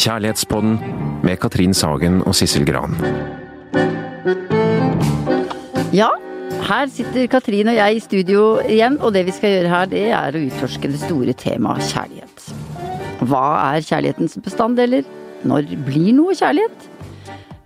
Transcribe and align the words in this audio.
Kjærlighetspodden 0.00 0.78
med 1.24 1.36
Katrin 1.40 1.74
Sagen 1.76 2.22
og 2.24 2.34
Sissel 2.38 2.64
Gran. 2.68 2.96
Ja, 5.92 6.08
her 6.68 6.86
sitter 6.92 7.26
Katrin 7.30 7.68
og 7.72 7.76
jeg 7.76 7.96
i 7.96 8.02
studio 8.04 8.42
igjen, 8.62 9.00
og 9.02 9.12
det 9.16 9.24
vi 9.26 9.34
skal 9.34 9.56
gjøre 9.56 9.72
her, 9.72 9.88
det 9.90 10.04
er 10.14 10.36
å 10.36 10.42
utforske 10.46 10.90
det 10.92 11.00
store 11.02 11.34
temaet 11.36 11.88
kjærlighet. 11.90 12.46
Hva 13.28 13.46
er 13.74 13.84
kjærlighetens 13.84 14.38
bestanddeler? 14.44 15.04
Når 15.44 15.72
blir 15.86 16.12
noe 16.16 16.36
kjærlighet? 16.38 16.86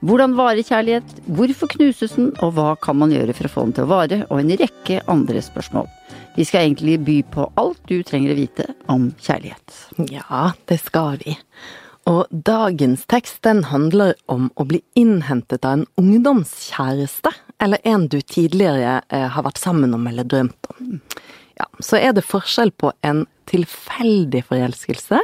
Hvordan 0.04 0.34
varer 0.36 0.64
kjærlighet? 0.64 1.14
Hvorfor 1.36 1.70
knuses 1.76 2.16
den, 2.18 2.32
og 2.44 2.56
hva 2.56 2.74
kan 2.80 2.98
man 3.00 3.12
gjøre 3.14 3.36
for 3.36 3.48
å 3.48 3.52
få 3.52 3.66
den 3.68 3.76
til 3.76 3.86
å 3.86 3.92
vare? 3.92 4.18
Og 4.28 4.42
en 4.42 4.56
rekke 4.60 5.02
andre 5.10 5.42
spørsmål. 5.44 5.88
Vi 6.34 6.44
skal 6.44 6.60
egentlig 6.66 6.98
by 7.06 7.22
på 7.22 7.46
alt 7.54 7.78
du 7.86 8.02
trenger 8.02 8.32
å 8.34 8.38
vite 8.38 8.66
om 8.90 9.12
kjærlighet. 9.22 9.74
Ja, 10.10 10.50
det 10.66 10.80
skal 10.82 11.20
vi. 11.22 11.36
Og 12.10 12.26
dagens 12.28 13.06
tekst 13.08 13.44
den 13.46 13.62
handler 13.70 14.16
om 14.26 14.50
å 14.60 14.66
bli 14.68 14.82
innhentet 14.98 15.64
av 15.64 15.78
en 15.78 15.86
ungdomskjæreste, 16.00 17.30
eller 17.62 17.78
en 17.86 18.08
du 18.10 18.18
tidligere 18.20 18.98
eh, 19.08 19.28
har 19.30 19.46
vært 19.46 19.62
sammen 19.62 19.94
om 19.96 20.04
eller 20.10 20.26
drømt 20.28 20.68
om. 20.74 20.98
Ja, 21.54 21.68
så 21.78 22.02
er 22.02 22.12
det 22.16 22.26
forskjell 22.26 22.74
på 22.76 22.90
en 23.06 23.24
tilfeldig 23.48 24.42
forelskelse 24.50 25.22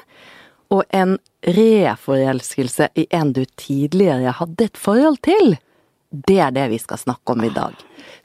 og 0.70 0.84
en 0.94 1.18
reforelskelse 1.42 2.92
i 2.94 3.08
en 3.10 3.34
du 3.34 3.42
tidligere 3.58 4.38
hadde 4.38 4.70
et 4.70 4.78
forhold 4.78 5.18
til. 5.26 5.56
Det 6.10 6.38
er 6.38 6.54
det 6.54 6.70
vi 6.70 6.78
skal 6.78 7.02
snakke 7.02 7.34
om 7.34 7.44
i 7.44 7.52
dag. 7.54 7.74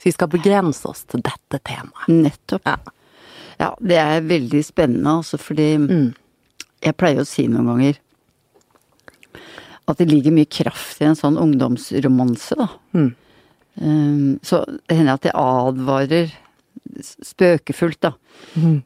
Så 0.06 0.12
vi 0.12 0.14
skal 0.14 0.28
begrense 0.30 0.86
oss 0.86 1.00
til 1.10 1.18
dette 1.26 1.58
temaet. 1.66 2.06
Nettopp. 2.06 2.62
Ja. 2.62 2.76
Ja, 3.58 3.72
det 3.80 3.96
er 3.98 4.20
veldig 4.22 4.60
spennende, 4.62 5.16
altså, 5.18 5.38
fordi 5.40 5.72
jeg 6.84 6.96
pleier 7.00 7.24
å 7.24 7.26
si 7.26 7.46
noen 7.48 7.66
ganger 7.72 7.96
at 9.88 9.98
det 9.98 10.06
ligger 10.10 10.34
mye 10.36 10.50
kraft 10.50 11.00
i 11.00 11.08
en 11.08 11.18
sånn 11.18 11.38
ungdomsromanse, 11.40 12.54
da. 12.58 12.68
Um, 12.94 14.36
så 14.46 14.62
det 14.86 14.94
hender 14.94 15.18
at 15.18 15.26
jeg 15.26 15.34
advarer 15.40 16.30
spøkefullt, 17.02 18.00
da. 18.04 18.12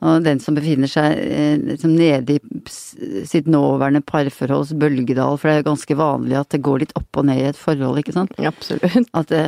Og 0.07 0.25
den 0.25 0.41
som 0.43 0.57
befinner 0.57 0.91
seg 0.91 1.19
eh, 1.19 1.59
liksom 1.73 1.95
nede 1.99 2.39
i 2.39 3.25
sitt 3.27 3.49
nåværende 3.51 4.03
parforholds 4.07 4.73
bølgedal, 4.79 5.39
for 5.39 5.51
det 5.51 5.55
er 5.55 5.63
jo 5.63 5.69
ganske 5.73 5.99
vanlig 5.99 6.39
at 6.41 6.55
det 6.55 6.63
går 6.67 6.85
litt 6.85 6.97
opp 6.99 7.21
og 7.21 7.29
ned 7.29 7.43
i 7.43 7.49
et 7.51 7.61
forhold, 7.61 8.01
ikke 8.01 8.17
sant. 8.17 8.35
Absolutt. 8.39 8.99
At 9.17 9.31
det, 9.33 9.45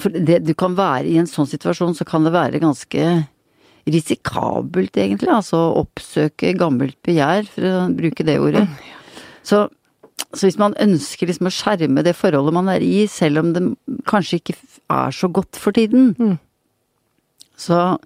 for 0.00 0.14
det, 0.14 0.42
du 0.46 0.54
kan 0.58 0.76
være 0.78 1.08
i 1.10 1.18
en 1.20 1.30
sånn 1.30 1.50
situasjon, 1.50 1.96
så 1.98 2.06
kan 2.08 2.26
det 2.26 2.34
være 2.34 2.62
ganske 2.62 3.06
risikabelt, 3.90 4.96
egentlig. 4.96 5.30
Altså 5.32 5.60
å 5.60 5.80
oppsøke 5.84 6.54
gammelt 6.58 6.96
begjær, 7.04 7.48
for 7.52 7.68
å 7.68 7.88
bruke 7.94 8.26
det 8.26 8.38
ordet. 8.40 8.64
Så, 9.44 9.66
så 10.32 10.46
hvis 10.46 10.60
man 10.60 10.76
ønsker 10.80 11.28
liksom 11.28 11.50
å 11.50 11.52
skjerme 11.52 12.04
det 12.06 12.16
forholdet 12.16 12.56
man 12.56 12.70
er 12.72 12.84
i, 12.84 13.04
selv 13.10 13.42
om 13.42 13.52
det 13.56 13.64
kanskje 14.08 14.40
ikke 14.40 14.56
er 14.94 15.14
så 15.16 15.28
godt 15.28 15.60
for 15.60 15.76
tiden, 15.76 16.14
så, 17.56 17.96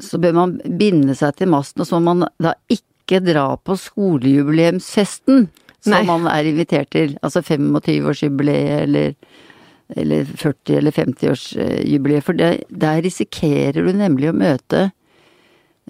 så 0.00 0.20
bør 0.22 0.36
man 0.36 0.58
binde 0.80 1.16
seg 1.18 1.38
til 1.38 1.50
masten, 1.52 1.84
og 1.84 1.88
så 1.88 2.00
må 2.00 2.14
man 2.14 2.28
da 2.42 2.54
ikke 2.72 3.22
dra 3.24 3.48
på 3.58 3.74
skolejubileumsfesten 3.78 5.48
som 5.80 5.94
Nei. 5.94 6.02
man 6.08 6.28
er 6.28 6.48
invitert 6.48 6.90
til. 6.92 7.16
Altså 7.24 7.42
25-årsjubileet 7.42 8.84
eller, 8.84 9.14
eller 9.96 10.28
40- 10.28 10.76
eller 10.76 10.96
50-årsjubileet. 10.96 12.26
For 12.26 12.36
det, 12.36 12.50
der 12.68 13.02
risikerer 13.04 13.80
du 13.80 13.92
nemlig 13.96 14.30
å 14.30 14.36
møte 14.36 14.90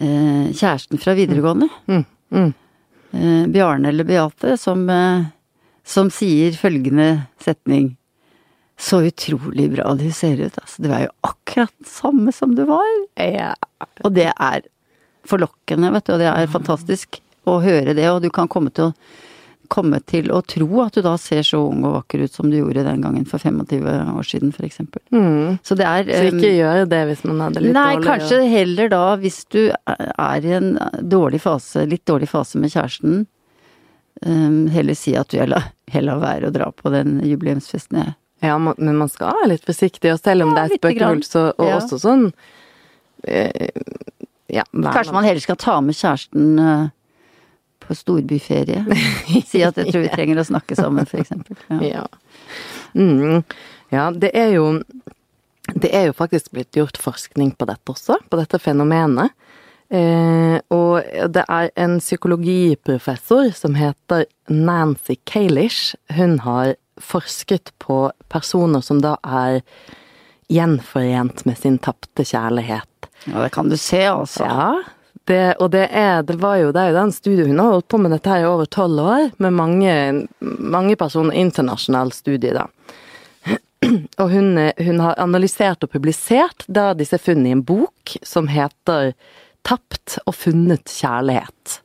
eh, 0.00 0.50
kjæresten 0.54 1.02
fra 1.02 1.16
videregående. 1.18 1.70
Mm, 1.90 2.04
mm. 2.36 2.50
Eh, 3.10 3.46
Bjarne 3.50 3.90
eller 3.90 4.06
Beate, 4.06 4.54
som, 4.60 4.86
eh, 4.90 5.26
som 5.84 6.12
sier 6.14 6.54
følgende 6.58 7.26
setning. 7.42 7.96
Så 8.80 9.02
utrolig 9.04 9.68
bra 9.74 9.94
du 9.94 10.06
ser 10.16 10.40
ut, 10.40 10.54
altså. 10.56 10.82
Du 10.82 10.88
er 10.88 11.06
jo 11.06 11.14
akkurat 11.28 11.74
samme 11.86 12.32
som 12.32 12.54
du 12.56 12.64
var. 12.68 12.86
Ja. 13.20 13.52
Og 14.04 14.14
det 14.16 14.30
er 14.32 14.62
forlokkende, 15.28 15.90
vet 15.92 16.06
du, 16.06 16.14
og 16.14 16.22
det 16.22 16.30
er 16.30 16.48
fantastisk 16.50 17.20
å 17.48 17.58
høre 17.60 17.92
det, 17.96 18.06
og 18.08 18.22
du 18.24 18.30
kan 18.32 18.48
komme 18.48 18.72
til 18.72 18.90
å 18.90 18.94
komme 19.70 20.00
til 20.02 20.30
å 20.34 20.40
tro 20.42 20.66
at 20.82 20.96
du 20.98 21.02
da 21.04 21.12
ser 21.20 21.44
så 21.46 21.60
ung 21.62 21.84
og 21.86 21.94
vakker 21.94 22.24
ut 22.26 22.34
som 22.34 22.50
du 22.50 22.56
gjorde 22.58 22.82
den 22.86 23.04
gangen 23.04 23.26
for 23.28 23.42
25 23.42 23.84
år 23.86 24.26
siden, 24.26 24.52
eksempel. 24.66 25.02
Mm. 25.14 25.60
Så 25.62 25.76
det 25.78 25.86
er 25.86 26.08
Så 26.10 26.30
ikke 26.32 26.52
gjør 26.56 26.86
det 26.90 27.02
hvis 27.10 27.22
man 27.28 27.44
hadde 27.46 27.62
litt 27.62 27.76
Nei, 27.76 27.92
dårlig 27.94 28.08
kanskje 28.08 28.40
heller 28.50 28.90
da, 28.92 29.02
hvis 29.22 29.44
du 29.54 29.60
er 29.70 30.48
i 30.48 30.56
en 30.58 30.72
dårlig 31.00 31.42
fase, 31.44 31.86
litt 31.86 32.02
dårlig 32.10 32.30
fase 32.32 32.58
med 32.58 32.74
kjæresten, 32.74 33.22
um, 34.26 34.64
heller 34.74 34.98
si 34.98 35.14
at 35.18 35.30
du 35.30 35.38
heller, 35.38 35.70
heller 35.94 36.24
være 36.24 36.50
å 36.50 36.56
dra 36.56 36.70
på 36.74 36.92
den 36.94 37.20
jubileumsfesten. 37.28 38.02
Jeg. 38.02 38.16
Ja, 38.40 38.56
men 38.58 38.96
man 38.96 39.10
skal 39.12 39.34
være 39.36 39.50
litt 39.52 39.66
forsiktig, 39.68 40.12
og 40.14 40.20
selv 40.22 40.46
om 40.46 40.54
Ja, 40.56 40.66
det 40.68 40.80
er 40.96 41.20
så 41.26 41.42
og 41.58 41.66
Ja. 41.66 41.76
også 41.76 41.98
sånn 42.00 42.32
eh, 43.24 43.68
Ja, 44.50 44.64
Kanskje 44.72 45.12
man 45.12 45.24
heller 45.24 45.40
skal 45.40 45.56
ta 45.56 45.80
med 45.80 45.94
kjæresten 45.94 46.58
uh, 46.58 46.88
på 47.80 47.94
storbyferie. 47.94 48.82
Si 49.50 49.62
at 49.62 49.76
jeg 49.78 49.92
tror 49.92 50.02
vi 50.02 50.10
trenger 50.14 50.40
å 50.40 50.46
snakke 50.48 50.74
sammen. 50.78 51.06
Ja. 51.70 51.78
Ja. 51.94 52.06
Mm. 52.94 53.44
ja, 53.92 54.10
det 54.10 54.32
er 54.34 54.48
jo 54.56 54.82
Det 55.70 55.92
er 55.94 56.08
jo 56.08 56.12
faktisk 56.18 56.50
blitt 56.50 56.74
gjort 56.74 56.98
forskning 56.98 57.52
på 57.54 57.66
dette 57.68 57.92
også, 57.92 58.16
på 58.26 58.40
dette 58.40 58.58
fenomenet. 58.58 59.30
Eh, 59.90 60.58
og 60.70 61.02
det 61.30 61.44
er 61.46 61.70
en 61.78 61.98
psykologiprofessor 62.00 63.52
som 63.54 63.76
heter 63.78 64.24
Nancy 64.48 65.14
Kalish. 65.26 65.94
Hun 66.16 66.40
har 66.42 66.74
forsket 67.00 67.72
på 67.82 68.04
personer 68.28 68.84
som 68.84 69.00
da 69.02 69.16
er 69.24 69.60
gjenforent 70.50 71.44
med 71.46 71.58
sin 71.58 71.78
tapte 71.78 72.24
kjærlighet. 72.26 73.10
ja, 73.24 73.42
det 73.42 73.50
kan 73.54 73.68
du 73.68 73.76
se, 73.76 74.02
altså. 74.06 74.44
Ja, 74.44 74.82
det, 75.24 75.54
og 75.60 75.70
det 75.70 75.88
er, 75.92 76.22
det 76.26 76.40
var 76.42 76.56
jo, 76.58 76.72
det 76.74 76.80
er 76.80 76.90
jo 76.90 76.98
den 76.98 77.12
studien 77.14 77.52
hun 77.52 77.60
har 77.62 77.76
holdt 77.76 77.88
på 77.92 78.00
med 78.02 78.10
dette 78.16 78.32
her 78.32 78.42
i 78.42 78.48
over 78.48 78.66
tolv 78.66 79.02
år, 79.04 79.28
med 79.38 79.54
mange, 79.54 79.92
mange 80.40 80.96
personer, 80.98 81.36
internasjonal 81.38 82.10
studie 82.16 82.54
da. 82.56 82.66
Og 84.20 84.32
hun, 84.32 84.58
hun 84.58 84.98
har 85.00 85.20
analysert 85.22 85.86
og 85.86 85.92
publisert 85.92 86.66
da 86.68 86.90
disse 86.98 87.16
funnene 87.18 87.48
i 87.52 87.54
en 87.56 87.62
bok 87.64 88.16
som 88.26 88.50
heter 88.50 89.14
Tapt 89.66 90.18
og 90.24 90.34
funnet 90.36 90.88
kjærlighet. 90.88 91.80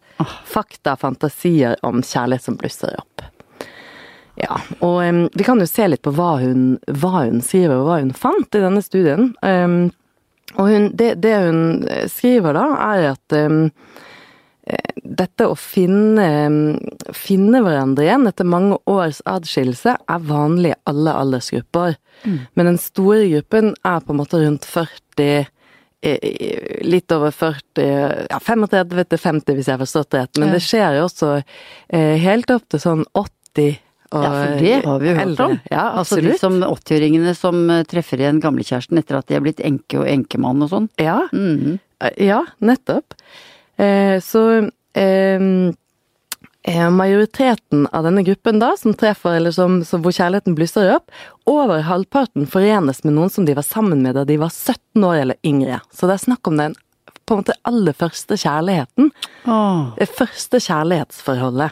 Fakta 0.48 0.96
og 0.96 1.02
fantasier 1.02 1.76
om 1.84 2.00
kjærlighet 2.04 2.48
som 2.48 2.58
blusser 2.60 2.96
opp. 3.00 3.25
Ja, 4.40 4.58
og 4.84 4.98
um, 5.04 5.22
vi 5.34 5.46
kan 5.48 5.62
jo 5.62 5.68
se 5.70 5.88
litt 5.88 6.04
på 6.04 6.12
hva 6.16 6.36
hun, 6.42 6.76
hva 6.92 7.26
hun 7.26 7.40
skriver 7.46 7.78
og 7.80 7.88
hva 7.88 8.00
hun 8.02 8.12
fant 8.18 8.58
i 8.58 8.64
denne 8.64 8.84
studien. 8.84 9.32
Um, 9.46 9.94
og 10.56 10.70
hun, 10.72 10.90
det, 10.96 11.16
det 11.24 11.36
hun 11.48 11.62
eh, 11.90 12.06
skriver 12.12 12.56
da, 12.56 12.66
er 12.86 13.08
at 13.14 13.36
eh, 13.36 13.56
dette 15.04 15.48
å 15.48 15.56
finne, 15.60 16.28
finne 17.14 17.62
hverandre 17.62 18.06
igjen 18.08 18.30
etter 18.30 18.48
mange 18.50 18.80
års 18.90 19.22
adskillelse 19.30 19.94
er 19.94 20.24
vanlig 20.26 20.74
i 20.74 20.80
alle 20.90 21.14
aldersgrupper. 21.22 21.98
Men 22.58 22.72
den 22.72 22.80
store 22.82 23.28
gruppen 23.30 23.76
er 23.86 24.02
på 24.02 24.14
en 24.14 24.22
måte 24.22 24.42
rundt 24.42 24.66
40, 24.66 25.28
eh, 25.28 25.50
eh, 26.02 26.82
litt 26.88 27.12
over 27.14 27.36
40, 27.36 28.28
ja 28.32 28.40
35 28.42 29.06
til 29.12 29.24
50 29.28 29.58
hvis 29.60 29.70
jeg 29.70 29.76
har 29.76 29.84
forstått 29.84 30.18
rett. 30.18 30.42
Men 30.42 30.56
det 30.56 30.64
skjer 30.66 30.98
jo 30.98 31.08
også 31.10 31.34
eh, 31.38 32.16
helt 32.26 32.52
opp 32.56 32.66
til 32.72 32.82
sånn 32.82 33.06
80 33.14 33.82
og 34.12 34.24
Ja, 34.24 34.30
for 34.32 34.60
det 34.62 34.74
har 34.86 35.00
vi 35.02 35.08
jo 35.10 35.16
hørt 35.18 35.40
om. 35.46 35.56
Ja, 35.72 35.86
Altså 36.00 36.20
de 36.22 36.30
absolutt. 36.34 36.40
som 36.40 36.60
80-åringene 36.64 37.36
som 37.36 37.70
eh, 37.70 37.84
treffer 37.90 38.22
igjen 38.22 38.42
gamlekjæresten 38.44 38.98
etter 39.02 39.18
at 39.18 39.28
de 39.28 39.36
er 39.36 39.42
blitt 39.42 39.60
enke 39.66 40.00
og 40.04 40.08
enkemann 40.08 40.62
og 40.62 40.70
sånn. 40.70 40.90
Ja, 41.02 41.22
Mm. 41.34 41.80
ja, 42.22 42.44
nettopp. 42.62 43.14
Eh, 43.78 44.20
så 44.22 44.70
eh, 44.96 45.72
eh, 46.64 46.90
majoriteten 46.90 47.88
av 47.92 48.04
denne 48.08 48.24
gruppen 48.26 48.60
da, 48.60 48.76
som 48.78 48.94
treffer, 48.94 49.36
eller 49.40 49.52
som, 49.52 49.82
hvor 49.84 50.12
kjærligheten 50.16 50.56
blusser 50.56 50.94
opp, 50.96 51.12
over 51.46 51.82
halvparten 51.86 52.48
forenes 52.48 53.04
med 53.04 53.14
noen 53.18 53.30
som 53.34 53.46
de 53.46 53.54
var 53.58 53.64
sammen 53.68 54.02
med 54.06 54.16
da 54.16 54.24
de 54.26 54.38
var 54.42 54.50
17 54.54 55.04
år 55.04 55.22
eller 55.26 55.36
yngre. 55.46 55.82
Så 55.94 56.08
det 56.08 56.16
er 56.20 56.26
snakk 56.26 56.48
om 56.48 56.58
den 56.58 56.76
på 57.26 57.34
en 57.34 57.42
måte 57.42 57.56
aller 57.66 57.94
første 57.98 58.38
kjærligheten. 58.38 59.08
Det 59.98 60.08
første 60.14 60.60
kjærlighetsforholdet. 60.62 61.72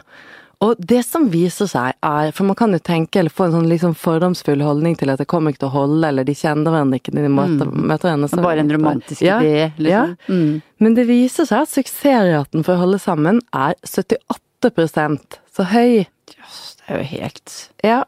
Og 0.64 0.78
det 0.80 1.02
som 1.04 1.26
viser 1.28 1.68
seg 1.68 1.92
er, 2.00 2.30
for 2.32 2.46
man 2.48 2.56
kan 2.56 2.72
jo 2.72 2.78
tenke 2.80 3.20
eller 3.20 3.32
få 3.34 3.48
en 3.50 3.56
sånn 3.58 3.66
liksom 3.68 3.92
fordomsfull 4.00 4.62
holdning 4.64 4.94
til 4.96 5.10
at 5.12 5.20
det 5.20 5.26
kommer 5.28 5.52
ikke 5.52 5.64
til 5.66 5.68
å 5.68 5.74
holde, 5.74 6.08
eller 6.08 6.24
de 6.24 6.32
kjenner 6.38 6.72
hverandre 6.72 7.00
ikke 7.02 7.12
når 7.16 7.26
de 7.26 7.32
møter, 7.36 7.72
møter 7.92 8.12
henne. 8.14 8.28
så- 8.30 8.40
Bare 8.42 8.62
en 8.64 8.70
romantisk 8.72 9.20
Ja, 9.26 9.40
idé, 9.42 9.72
liksom. 9.76 9.90
Ja. 9.90 10.06
Mm. 10.28 10.62
Men 10.80 10.94
det 10.94 11.06
viser 11.10 11.44
seg 11.50 11.62
at 11.66 11.68
suksessraten 11.74 12.64
for 12.64 12.74
å 12.76 12.82
holde 12.86 12.98
sammen 13.02 13.40
er 13.52 13.74
78% 13.84 15.38
så 15.54 15.64
høy. 15.74 16.06
Jøss, 16.32 16.76
det 16.78 16.88
er 16.88 16.98
jo 16.98 17.04
helt 17.18 17.68
Ja. 17.84 18.04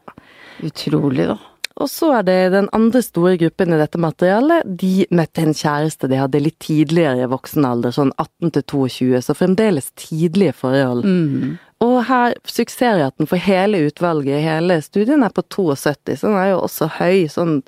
utrolig, 0.63 1.27
da. 1.27 1.37
Og 1.77 1.89
så 1.93 2.07
er 2.17 2.23
det 2.25 2.35
den 2.55 2.67
andre 2.73 3.03
store 3.05 3.35
gruppen 3.37 3.73
i 3.75 3.77
dette 3.77 3.99
materialet. 4.01 4.65
De 4.81 5.05
møtte 5.13 5.43
en 5.45 5.53
kjæreste 5.53 6.09
de 6.09 6.17
hadde 6.17 6.41
litt 6.41 6.57
tidligere 6.63 7.27
i 7.27 7.29
voksen 7.29 7.67
alder, 7.69 7.93
sånn 7.93 8.09
18 8.17 8.53
til 8.55 8.63
22, 8.73 9.21
så 9.21 9.35
fremdeles 9.37 9.91
tidlige 10.01 10.55
forhold. 10.57 11.05
Mm. 11.05 11.51
Og 11.85 11.99
her 12.09 12.33
suksessraten 12.49 13.29
for 13.29 13.37
hele 13.45 13.83
utvalget, 13.91 14.41
hele 14.41 14.79
studien, 14.81 15.21
er 15.21 15.29
på 15.37 15.43
72, 15.53 16.17
så 16.17 16.31
den 16.31 16.39
er 16.41 16.49
jo 16.55 16.63
også 16.65 16.89
høy, 16.97 17.27
sånn 17.29 17.59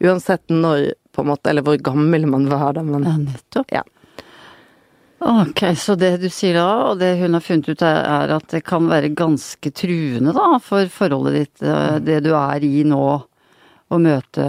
uansett 0.00 0.48
når, 0.48 0.94
på 1.12 1.26
en 1.26 1.28
måte, 1.34 1.52
eller 1.52 1.66
hvor 1.66 1.76
gammel 1.90 2.24
man 2.32 2.48
var 2.48 2.72
da, 2.78 2.86
men 2.88 3.04
Ja, 3.04 3.16
nettopp. 3.20 3.68
ja. 3.76 3.84
Ok, 5.20 5.60
så 5.76 5.96
det 5.98 6.12
du 6.22 6.28
sier 6.30 6.54
da, 6.56 6.66
og 6.92 7.00
det 7.00 7.16
hun 7.18 7.34
har 7.34 7.42
funnet 7.42 7.68
ut, 7.68 7.82
er, 7.82 8.04
er 8.06 8.32
at 8.36 8.48
det 8.54 8.60
kan 8.64 8.86
være 8.88 9.10
ganske 9.18 9.72
truende 9.74 10.32
da, 10.36 10.52
for 10.62 10.86
forholdet 10.94 11.34
ditt, 11.40 11.62
eh, 11.66 11.96
det 12.06 12.20
du 12.24 12.30
er 12.38 12.64
i 12.64 12.84
nå, 12.86 13.02
å 13.90 13.98
møte 14.02 14.44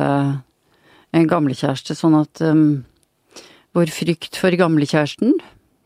en 1.16 1.30
gamlekjæreste, 1.30 1.96
sånn 1.98 2.20
at 2.20 2.42
um, 2.46 2.84
vår 3.78 3.90
frykt 3.94 4.36
for 4.38 4.54
gamlekjæresten, 4.60 5.38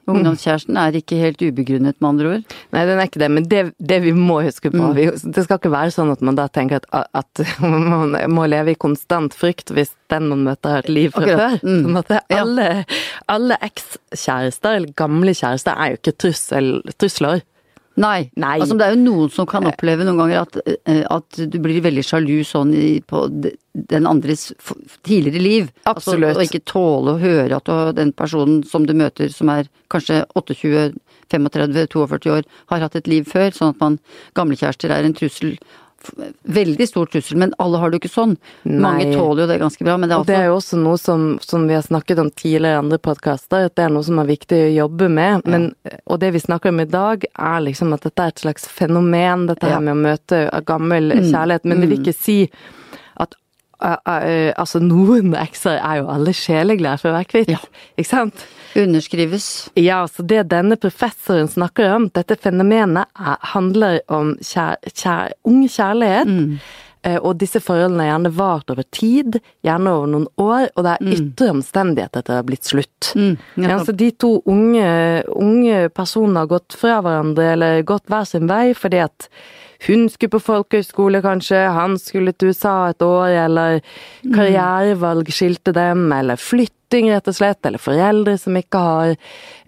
ungdomskjæresten, 0.04 0.76
er 0.76 0.98
ikke 1.00 1.16
helt 1.16 1.40
ubegrunnet, 1.40 1.96
med 2.04 2.08
andre 2.10 2.32
ord. 2.34 2.56
Nei, 2.76 2.82
den 2.90 3.00
er 3.00 3.08
ikke 3.08 3.22
det, 3.22 3.30
men 3.32 3.46
det, 3.48 3.62
det 3.80 4.02
vi 4.04 4.12
må 4.18 4.42
huske 4.44 4.68
på 4.74 4.82
Mm. 4.82 4.96
vi, 4.98 5.06
Det 5.32 5.46
skal 5.46 5.62
ikke 5.62 5.72
være 5.72 5.94
sånn 5.96 6.12
at 6.12 6.20
man 6.28 6.36
da 6.36 6.50
tenker 6.52 6.82
at, 6.92 7.08
at 7.16 7.44
man 7.64 8.12
må 8.36 8.44
leve 8.52 8.74
i 8.74 8.80
konstant 8.80 9.32
frykt 9.38 9.72
hvis 9.72 9.94
den 10.12 10.28
man 10.34 10.44
møter 10.50 10.76
har 10.76 10.84
et 10.84 10.92
liv 10.92 11.16
fra 11.16 11.24
Akkurat. 11.24 11.40
før. 11.62 11.70
Mm. 11.70 11.82
Sånn 11.88 12.02
at 12.02 12.12
det, 12.12 12.20
alle, 12.36 12.68
alle 13.32 13.60
ekskjærester, 13.70 14.76
eller 14.82 14.92
gamle 15.00 15.32
kjærester, 15.40 15.72
er 15.80 15.94
jo 15.96 16.02
ikke 16.02 16.16
trussel, 16.26 16.70
trusler. 17.00 17.46
Nei. 18.02 18.32
Nei. 18.40 18.56
Altså, 18.58 18.78
det 18.80 18.88
er 18.88 18.96
jo 18.96 19.02
noen 19.04 19.32
som 19.34 19.46
kan 19.50 19.68
oppleve 19.70 20.06
noen 20.08 20.18
ganger 20.24 20.40
at, 20.42 20.58
eh, 20.90 21.04
at 21.14 21.38
du 21.38 21.58
blir 21.62 21.84
veldig 21.86 22.04
sjalu 22.06 22.40
sånn 22.48 22.74
i, 22.74 22.88
på 23.06 23.28
den 23.30 24.10
andres 24.10 24.48
tidligere 25.06 25.44
liv. 25.44 25.70
Absolutt. 25.90 26.32
Altså, 26.32 26.40
og 26.40 26.48
ikke 26.48 26.66
tåle 26.70 27.14
å 27.14 27.22
høre 27.22 27.60
at 27.60 27.70
du, 27.70 27.94
den 28.00 28.14
personen 28.18 28.64
som 28.66 28.88
du 28.90 28.96
møter 28.98 29.30
som 29.34 29.52
er 29.54 29.70
kanskje 29.94 30.24
28, 30.34 30.94
35, 31.34 31.88
42 31.94 32.34
år, 32.34 32.50
har 32.74 32.86
hatt 32.86 32.98
et 32.98 33.10
liv 33.10 33.30
før. 33.30 33.54
Sånn 33.54 33.74
at 33.76 33.82
man 33.84 34.00
Gamlekjærester 34.38 34.94
er 34.94 35.06
en 35.06 35.18
trussel. 35.18 35.56
Veldig 36.44 36.88
stor 36.90 37.06
trussel, 37.08 37.38
men 37.40 37.54
alle 37.64 37.80
har 37.80 37.90
det 37.90 37.98
jo 37.98 38.02
ikke 38.04 38.12
sånn. 38.14 38.34
Mange 38.68 39.06
tåler 39.14 39.44
jo 39.44 39.48
det 39.54 39.60
ganske 39.62 39.86
bra, 39.88 39.96
men 39.98 40.10
det 40.12 40.16
er 40.16 40.20
Og 40.20 40.28
det 40.28 40.36
er 40.38 40.46
jo 40.50 40.58
også 40.58 40.80
noe 40.82 40.98
som, 41.00 41.26
som 41.42 41.68
vi 41.70 41.74
har 41.78 41.86
snakket 41.86 42.20
om 42.20 42.30
tidligere 42.32 42.76
i 42.76 42.82
andre 42.82 43.00
podkaster, 43.00 43.70
at 43.70 43.76
det 43.80 43.86
er 43.86 43.94
noe 43.96 44.04
som 44.04 44.20
er 44.20 44.28
viktig 44.30 44.60
å 44.66 44.74
jobbe 44.76 45.10
med. 45.10 45.48
Men, 45.48 45.70
og 46.06 46.20
det 46.20 46.34
vi 46.36 46.44
snakker 46.44 46.74
om 46.74 46.82
i 46.84 46.90
dag, 46.90 47.24
er 47.32 47.64
liksom 47.68 47.94
at 47.96 48.04
dette 48.10 48.26
er 48.28 48.34
et 48.36 48.44
slags 48.44 48.68
fenomen, 48.68 49.48
dette 49.48 49.70
Ja. 49.70 49.80
med 49.80 49.96
å 49.96 50.02
møte 50.04 50.44
gammel 50.66 51.14
Mm. 51.14 51.32
kjærlighet. 51.32 51.66
Men 51.66 51.80
det 51.82 51.90
vil 51.90 52.00
ikke 52.04 52.16
si 52.18 52.50
at 53.18 53.36
uh, 53.84 53.98
uh, 54.08 54.52
altså 54.58 54.80
noen 54.82 55.34
ekser 55.36 55.80
er 55.80 56.02
jo 56.02 56.10
alle 56.10 56.34
sjeleglade 56.34 57.00
for 57.00 57.10
å 57.12 57.18
være 57.20 57.32
kvitt. 57.32 57.50
Ja. 57.50 57.60
Ikke 57.98 58.10
sant? 58.10 58.46
Underskrives. 58.76 59.70
Ja, 59.80 60.04
så 60.08 60.24
det 60.28 60.44
denne 60.52 60.78
professoren 60.82 61.48
snakker 61.52 61.94
om, 61.96 62.10
dette 62.14 62.38
fenomenet, 62.42 63.10
er, 63.20 63.38
handler 63.54 64.00
om 64.12 64.36
kjær, 64.42 64.80
kjær, 64.90 65.36
ung 65.50 65.64
kjærlighet. 65.70 66.28
Mm. 66.30 66.60
eh, 67.04 67.18
Og 67.20 67.36
disse 67.42 67.60
forholdene 67.60 68.06
har 68.06 68.14
gjerne 68.14 68.34
vart 68.38 68.70
over 68.74 68.88
tid, 68.92 69.40
gjerne 69.66 69.92
over 69.98 70.08
noen 70.14 70.28
år, 70.40 70.70
og 70.76 70.86
det 70.88 70.94
er 70.94 71.18
ytre 71.18 71.50
omstendigheter 71.54 72.22
til 72.24 72.32
det 72.32 72.40
har 72.40 72.48
blitt 72.48 72.70
slutt. 72.70 73.12
Mm, 73.16 73.36
Ja, 73.68 73.80
så 73.84 73.96
de 73.96 74.12
to 74.12 74.38
unge, 74.46 75.24
unge 75.28 75.90
personene 75.94 76.46
har 76.46 76.48
gått 76.48 76.74
fra 76.80 77.02
hverandre, 77.02 77.52
eller 77.58 77.84
gått 77.84 78.08
hver 78.08 78.26
sin 78.26 78.48
vei, 78.48 78.74
fordi 78.74 79.04
at 79.04 79.28
hun 79.84 80.06
skulle 80.08 80.32
på 80.38 80.40
folkehøyskole, 80.40 81.20
kanskje, 81.22 81.58
han 81.76 81.98
skulle 82.00 82.32
til 82.32 82.54
USA 82.54 82.90
et 82.94 83.02
år, 83.04 83.34
eller 83.46 83.82
karrierevalg 84.32 85.28
skilte 85.34 85.74
dem, 85.76 86.06
eller 86.16 86.40
flytting, 86.94 87.12
rett 87.12 87.28
og 87.28 87.36
slett, 87.36 87.66
eller 87.66 87.82
foreldre 87.82 88.38
som 88.38 88.58
ikke 88.58 88.80
har 88.80 89.12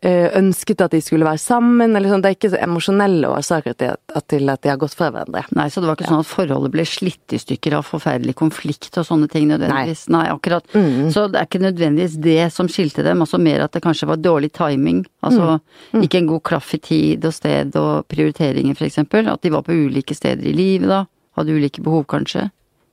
eh, 0.02 0.30
ønsket 0.38 0.82
at 0.82 0.94
de 0.94 1.02
skulle 1.02 1.26
være 1.26 1.42
sammen, 1.42 1.96
eller 1.96 2.10
sånn. 2.10 2.22
Det 2.22 2.30
er 2.30 2.38
ikke 2.38 2.52
så 2.54 2.62
emosjonelle 2.62 3.30
årsaker 3.34 3.76
til 3.80 3.96
at, 3.96 4.36
de 4.62 4.70
har 4.70 4.78
gått 4.78 4.96
fra 4.96 5.10
hverandre. 5.12 5.46
Nei, 5.56 5.68
så 5.70 5.82
det 5.82 5.90
var 5.90 5.98
ikke 5.98 6.10
sånn 6.10 6.24
at 6.24 6.30
forholdet 6.30 6.74
ble 6.74 6.86
slitt 6.86 7.36
i 7.36 7.42
stykker 7.42 7.78
av 7.80 7.88
forferdelig 7.88 8.36
konflikt 8.38 8.98
og 9.02 9.08
sånne 9.08 9.30
ting 9.32 9.50
nødvendigvis. 9.50 10.08
Nei, 10.14 10.26
akkurat. 10.32 10.68
Mm. 10.76 11.10
Så 11.14 11.28
det 11.32 11.42
er 11.42 11.50
ikke 11.50 11.64
nødvendigvis 11.66 12.20
det 12.22 12.50
som 12.54 12.70
skilte 12.72 13.06
dem, 13.06 13.24
altså 13.26 13.42
mer 13.42 13.66
at 13.66 13.76
det 13.76 13.84
kanskje 13.86 14.10
var 14.12 14.22
dårlig 14.22 14.54
timing. 14.56 15.06
Altså 15.26 15.60
Mm. 15.94 16.02
ikke 16.04 16.18
en 16.18 16.28
god 16.28 16.42
klaff 16.44 16.74
i 16.74 16.78
tid 16.78 17.26
og 17.26 17.34
sted 17.34 17.76
og 17.76 18.08
prioriteringer, 18.08 18.76
eksempel. 18.86 19.28
At 19.32 19.42
de 19.42 19.50
var 19.50 19.64
på 19.64 19.74
ulike 19.74 20.16
steder 20.16 20.46
i 20.46 20.54
livet 20.54 20.90
da. 20.90 21.06
Hadde 21.38 21.56
ulike 21.56 21.82
behov, 21.84 22.06
kanskje. 22.08 22.50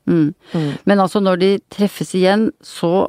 Mm. 0.06 0.34
Men 0.84 0.98
altså, 1.00 1.20
når 1.22 1.38
de 1.38 1.50
treffes 1.70 2.14
igjen, 2.14 2.50
så 2.62 3.08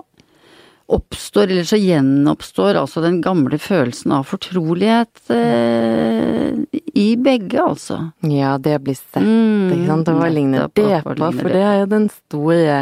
oppstår, 0.92 1.44
eller 1.44 1.64
så 1.64 1.78
gjenoppstår 1.80 2.76
altså 2.76 3.02
den 3.02 3.22
gamle 3.24 3.58
følelsen 3.62 4.12
av 4.12 4.26
fortrolighet 4.28 5.32
eh, 5.32 6.58
i 6.94 7.16
begge, 7.18 7.62
altså. 7.64 8.00
Ja, 8.28 8.58
det 8.58 8.80
blir 8.84 8.98
sett, 8.98 9.24
Mm, 9.24 9.72
ikke 9.72 9.88
sant. 9.88 10.10
Og 10.12 10.20
hva 10.20 10.32
ligner 10.32 10.68
det 10.68 10.82
på? 10.84 10.90
For 11.04 11.16
det 11.16 11.54
det 11.54 11.62
er 11.64 11.78
jo 11.80 11.92
den 11.94 12.10
store 12.12 12.80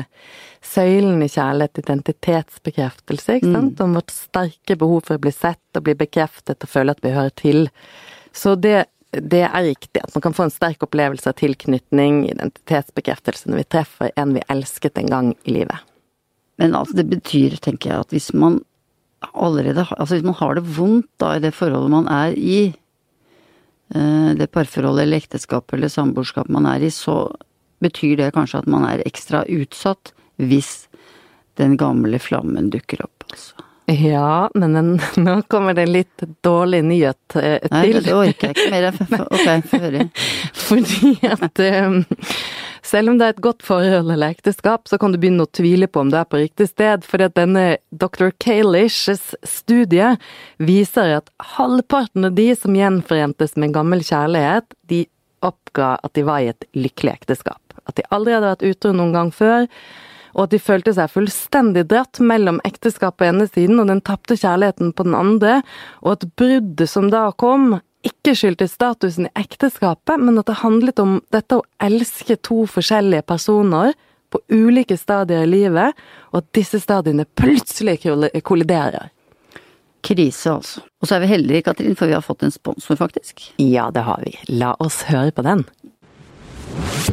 søylen 0.62 1.21
i 1.21 1.30
kjærlighet, 1.30 1.81
identitetsbekreftelse, 1.83 3.38
ikke 3.38 3.51
sant. 3.51 3.77
Mm. 3.77 3.86
Om 3.86 4.00
vårt 4.00 4.15
sterke 4.15 4.77
behov 4.80 5.06
for 5.06 5.18
å 5.19 5.21
bli 5.21 5.33
sett 5.36 5.77
og 5.77 5.86
bli 5.86 5.95
bekreftet 5.98 6.65
og 6.65 6.74
føle 6.74 6.95
at 6.95 7.06
vi 7.06 7.13
hører 7.15 7.36
til. 7.38 7.69
Så 8.33 8.56
det, 8.56 8.86
det 9.12 9.45
er 9.48 9.69
riktig 9.69 10.03
at 10.03 10.13
man 10.15 10.25
kan 10.25 10.36
få 10.38 10.48
en 10.48 10.53
sterk 10.53 10.83
opplevelse 10.86 11.30
av 11.30 11.38
tilknytning, 11.42 12.24
identitetsbekreftelse, 12.33 13.50
når 13.50 13.63
vi 13.63 13.69
treffer 13.77 14.13
en 14.15 14.36
vi 14.38 14.45
elsket 14.50 15.01
en 15.01 15.12
gang 15.12 15.33
i 15.44 15.57
livet. 15.59 15.90
Men 16.62 16.78
altså, 16.78 17.00
det 17.00 17.08
betyr, 17.10 17.58
tenker 17.58 17.92
jeg, 17.92 18.06
at 18.06 18.13
hvis 18.13 18.30
man 18.38 18.62
allerede 19.38 19.86
Altså 19.98 20.16
hvis 20.16 20.25
man 20.25 20.38
har 20.40 20.56
det 20.58 20.63
vondt 20.78 21.10
da 21.22 21.36
i 21.36 21.42
det 21.44 21.54
forholdet 21.54 21.94
man 21.94 22.08
er 22.10 22.34
i, 22.34 22.74
eh, 23.94 24.30
det 24.38 24.50
parforholdet 24.50 25.06
eller 25.06 25.22
ekteskapet 25.22 25.78
eller 25.78 25.94
samboerskapet 25.94 26.54
man 26.54 26.66
er 26.66 26.81
i, 26.81 26.90
så 26.90 27.30
betyr 27.81 28.18
det 28.18 28.31
kanskje 28.34 28.63
at 28.63 28.69
man 28.69 28.88
er 28.90 29.04
ekstra 29.06 29.44
utsatt 29.46 30.13
hvis 30.42 30.88
den 31.62 31.78
gamle 31.78 32.18
flammen 32.22 32.72
dukker 32.74 33.04
opp, 33.06 33.28
altså. 33.30 33.70
Ja, 33.91 34.49
men 34.53 34.75
en, 34.75 34.91
nå 35.15 35.41
kommer 35.51 35.73
det 35.73 35.81
en 35.88 35.93
litt 35.93 36.23
dårlig 36.45 36.83
nyhet 36.88 37.35
eh, 37.35 37.59
Nei, 37.71 37.85
til. 37.89 38.03
det 38.05 38.13
orker 38.15 38.51
jeg 38.51 38.57
ikke 38.57 38.71
mer. 38.71 38.89
Ok, 39.35 39.69
få 39.71 39.79
høre. 39.83 40.05
Fordi 40.67 41.13
at 41.27 41.61
eh, 41.63 41.97
selv 42.91 43.11
om 43.11 43.19
det 43.19 43.27
er 43.27 43.35
et 43.35 43.43
godt 43.43 43.65
forhold 43.65 44.13
eller 44.13 44.35
ekteskap, 44.35 44.88
så 44.88 44.99
kan 45.01 45.13
du 45.13 45.19
begynne 45.21 45.45
å 45.45 45.51
tvile 45.51 45.89
på 45.91 46.03
om 46.05 46.11
du 46.11 46.17
er 46.19 46.29
på 46.29 46.39
riktig 46.41 46.69
sted. 46.71 47.03
Fordi 47.07 47.27
at 47.27 47.35
denne 47.39 47.65
dr. 47.91 48.31
Kalish's 48.43 49.33
studie 49.47 50.13
viser 50.61 51.17
at 51.19 51.33
halvparten 51.57 52.29
av 52.29 52.38
de 52.38 52.51
som 52.55 52.77
gjenforentes 52.77 53.57
med 53.57 53.69
en 53.69 53.77
gammel 53.81 54.05
kjærlighet, 54.07 54.77
de 54.91 55.03
oppga 55.45 55.95
at 56.05 56.13
de 56.15 56.24
var 56.27 56.45
i 56.45 56.51
et 56.53 56.69
lykkelig 56.77 57.17
ekteskap. 57.19 57.62
At 57.89 57.98
de 57.98 58.07
aldri 58.13 58.38
hadde 58.38 58.53
vært 58.53 58.67
utro 58.71 58.93
noen 58.95 59.15
gang 59.15 59.36
før. 59.36 59.67
Og 60.35 60.45
at 60.45 60.55
de 60.55 60.61
følte 60.61 60.93
seg 60.95 61.11
fullstendig 61.11 61.85
dratt 61.91 62.21
mellom 62.23 62.61
ekteskapet 62.67 63.19
på 63.19 63.29
ene 63.29 63.47
siden 63.50 63.81
og 63.81 63.89
den 63.91 64.03
tapte 64.05 64.38
kjærligheten 64.39 64.93
på 64.95 65.05
den 65.07 65.17
andre, 65.17 65.61
og 66.01 66.17
at 66.17 66.27
bruddet 66.39 66.89
som 66.89 67.09
da 67.11 67.27
kom, 67.35 67.79
ikke 68.07 68.33
skyldtes 68.38 68.73
statusen 68.77 69.27
i 69.27 69.33
ekteskapet, 69.38 70.17
men 70.21 70.39
at 70.41 70.50
det 70.50 70.61
handlet 70.63 71.01
om 71.01 71.19
dette 71.33 71.59
å 71.59 71.65
elske 71.83 72.39
to 72.41 72.63
forskjellige 72.69 73.27
personer 73.29 73.93
på 74.31 74.39
ulike 74.50 74.97
stadier 74.97 75.43
i 75.45 75.50
livet, 75.51 75.97
og 76.31 76.41
at 76.41 76.53
disse 76.55 76.79
stadiene 76.81 77.27
plutselig 77.38 78.00
kolliderer. 78.47 79.11
Krise, 80.01 80.55
altså. 80.55 80.81
Og 81.01 81.05
så 81.05 81.17
er 81.17 81.23
vi 81.23 81.33
heldige, 81.35 81.65
Katrin, 81.67 81.93
for 81.97 82.09
vi 82.09 82.15
har 82.15 82.25
fått 82.25 82.41
en 82.47 82.53
sponsor, 82.53 82.97
faktisk. 82.97 83.43
Ja, 83.61 83.91
det 83.93 84.01
har 84.07 84.23
vi. 84.25 84.33
La 84.50 84.73
oss 84.81 85.03
høre 85.11 85.33
på 85.35 85.45
den. 85.45 85.61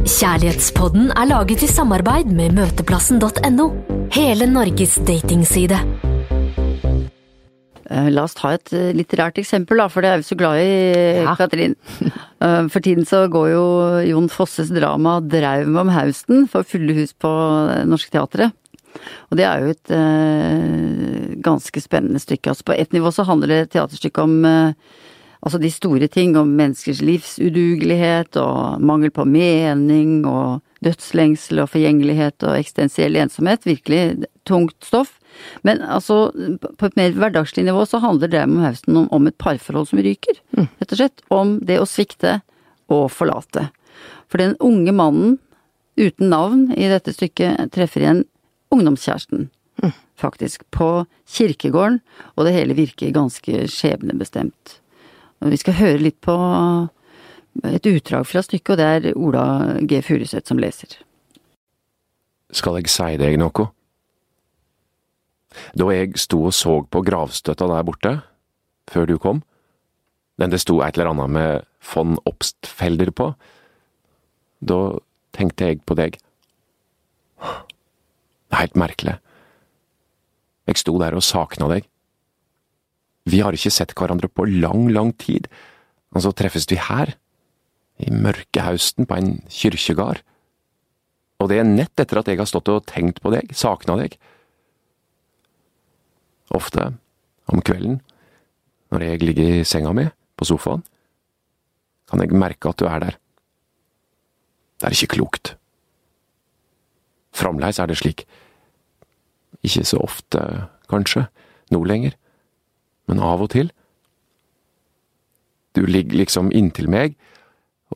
Kjærlighetspodden 0.09 1.11
er 1.17 1.29
laget 1.29 1.63
i 1.65 1.69
samarbeid 1.71 2.31
med 2.35 2.55
møteplassen.no. 2.59 3.67
Hele 4.15 4.47
Norges 4.51 4.97
datingside. 5.07 5.79
Eh, 7.89 8.09
La 8.13 8.25
oss 8.27 8.37
ta 8.37 8.53
et 8.57 8.73
eh, 8.77 8.91
litterært 8.97 9.41
eksempel, 9.41 9.81
da, 9.81 9.89
for 9.93 10.05
det 10.05 10.11
er 10.13 10.21
vi 10.23 10.29
så 10.29 10.37
glad 10.39 10.61
i, 10.63 10.71
Ja. 11.25 11.37
Katrin. 11.39 11.77
Eh, 12.39 12.69
For 12.71 12.79
tiden 12.79 13.03
så 13.03 13.25
går 13.27 13.49
jo 13.51 13.63
Jon 14.07 14.29
Fosses 14.31 14.69
drama 14.71 15.17
'Draum 15.19 15.75
om 15.81 15.89
Hausten' 15.91 16.45
for 16.47 16.63
fulle 16.63 16.95
hus 16.95 17.11
på 17.11 17.27
Norske 17.91 18.13
Teatret. 18.15 18.53
Og 19.27 19.37
det 19.41 19.43
er 19.43 19.59
jo 19.59 19.73
et 19.75 21.43
ganske 21.43 21.83
spennende 21.83 22.23
stykke. 22.23 22.47
Altså 22.55 22.63
på 22.63 22.77
ett 22.79 22.93
nivå 22.95 23.11
så 23.11 23.27
handler 23.27 23.49
det 23.51 23.71
teaterstykket 23.75 24.23
om 24.23 24.39
altså 25.43 25.61
de 25.63 25.71
store 25.73 26.09
ting, 26.11 26.37
om 26.39 26.51
menneskers 26.59 27.03
livsudugelighet 27.05 28.39
og 28.41 28.83
mangel 28.83 29.13
på 29.15 29.27
mening 29.29 30.27
og 30.29 30.61
dødslengsel 30.85 31.63
og 31.63 31.71
forgjengelighet 31.73 32.45
og 32.47 32.59
eksistensiell 32.59 33.19
ensomhet. 33.19 33.67
Virkelig 33.67 34.29
tungt 34.49 34.77
stoff. 34.87 35.17
Men 35.67 35.83
altså, 35.83 36.31
på 36.59 36.89
et 36.89 36.97
mer 36.99 37.15
hverdagslig 37.15 37.67
nivå 37.69 37.85
så 37.87 38.01
handler 38.03 38.31
det 38.33 38.45
om 38.47 38.59
Hausten 38.63 38.97
om, 39.05 39.09
om 39.15 39.27
et 39.31 39.39
parforhold 39.39 39.91
som 39.91 40.03
ryker. 40.03 40.41
Rett 40.81 40.95
og 40.95 41.01
slett. 41.01 41.27
Om 41.35 41.59
det 41.67 41.81
å 41.83 41.89
svikte 41.89 42.41
og 42.93 43.11
forlate. 43.13 43.69
For 44.29 44.41
den 44.43 44.57
unge 44.65 44.95
mannen 44.95 45.39
uten 45.99 46.31
navn 46.31 46.69
i 46.79 46.89
dette 46.91 47.13
stykket, 47.15 47.73
treffer 47.75 48.05
igjen 48.05 48.25
ungdomskjæresten, 48.75 49.49
faktisk, 50.19 50.63
på 50.75 51.07
kirkegården, 51.27 51.99
og 52.37 52.47
det 52.47 52.55
hele 52.55 52.77
virker 52.79 53.15
ganske 53.17 53.65
skjebnebestemt. 53.73 54.79
Vi 55.39 55.59
skal 55.61 55.77
høre 55.79 56.01
litt 56.03 56.19
på 56.25 56.35
et 57.69 57.87
utdrag 57.87 58.27
fra 58.27 58.43
stykket, 58.43 58.73
og 58.75 58.79
det 58.79 58.87
er 58.87 59.19
Ola 59.19 59.45
G. 59.83 60.01
Furuseth 60.05 60.51
som 60.51 60.61
leser. 60.63 60.99
Skal 62.55 62.79
jeg 62.81 62.91
si 62.91 63.17
deg 63.21 63.37
noe? 63.41 63.69
Da 65.79 65.89
jeg 65.93 66.19
sto 66.21 66.43
og 66.49 66.55
så 66.57 66.81
på 66.91 67.03
gravstøtta 67.05 67.69
der 67.71 67.87
borte, 67.87 68.15
før 68.89 69.09
du 69.09 69.17
kom, 69.21 69.43
den 70.39 70.53
det 70.53 70.61
sto 70.63 70.79
et 70.85 70.97
eller 70.97 71.13
annet 71.13 71.35
med 71.35 71.67
von 71.93 72.19
Obstfelder 72.29 73.11
på, 73.11 73.33
da 74.61 74.81
tenkte 75.35 75.71
jeg 75.71 75.83
på 75.87 75.97
deg. 75.99 76.19
Det 77.39 78.57
er 78.57 78.65
helt 78.65 78.79
merkelig. 78.81 79.19
Jeg 80.69 80.81
sto 80.81 80.95
der 81.01 81.17
og 81.17 81.25
sakna 81.25 81.69
deg. 81.71 81.87
Vi 83.29 83.43
har 83.45 83.57
ikke 83.57 83.73
sett 83.75 83.95
hverandre 83.99 84.31
på 84.31 84.47
lang, 84.49 84.89
lang 84.95 85.13
tid, 85.21 85.49
og 86.15 86.25
så 86.25 86.33
treffes 86.37 86.69
vi 86.71 86.79
her, 86.81 87.15
i 87.99 88.13
mørkehausten 88.15 89.09
på 89.11 89.17
en 89.19 89.33
kyrkjegard. 89.51 90.23
Og 91.43 91.51
det 91.51 91.59
er 91.61 91.67
nett 91.67 91.99
etter 91.99 92.21
at 92.21 92.31
jeg 92.31 92.39
har 92.39 92.49
stått 92.49 92.71
og 92.71 92.87
tenkt 92.89 93.19
på 93.23 93.33
deg, 93.35 93.51
sakna 93.55 93.99
deg. 93.99 94.15
Ofte, 96.55 96.93
om 97.51 97.63
kvelden, 97.65 97.99
når 98.95 99.05
jeg 99.05 99.25
ligger 99.27 99.59
i 99.59 99.67
senga 99.69 99.93
mi, 99.97 100.07
på 100.39 100.47
sofaen, 100.47 100.85
kan 102.09 102.23
jeg 102.23 102.39
merke 102.39 102.71
at 102.71 102.79
du 102.81 102.87
er 102.89 103.03
der. 103.03 103.19
Det 104.79 104.89
er 104.89 104.95
ikke 104.95 105.19
klokt. 105.19 105.57
Framleis 107.35 107.83
er 107.83 107.91
det 107.91 107.99
slik. 108.01 108.25
Ikke 109.67 109.85
så 109.87 110.01
ofte, 110.01 110.41
kanskje, 110.89 111.27
nå 111.75 111.83
lenger, 111.85 112.15
men 113.09 113.21
av 113.25 113.43
og 113.45 113.51
til. 113.55 113.71
Du 115.77 115.85
ligger 115.87 116.19
liksom 116.21 116.51
inntil 116.53 116.89
meg, 116.93 117.15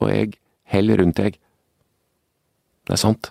og 0.01 0.09
jeg 0.13 0.37
heller 0.73 1.01
rundt 1.03 1.19
deg. 1.21 1.39
Det 2.87 2.95
er 2.97 3.01
sant. 3.01 3.31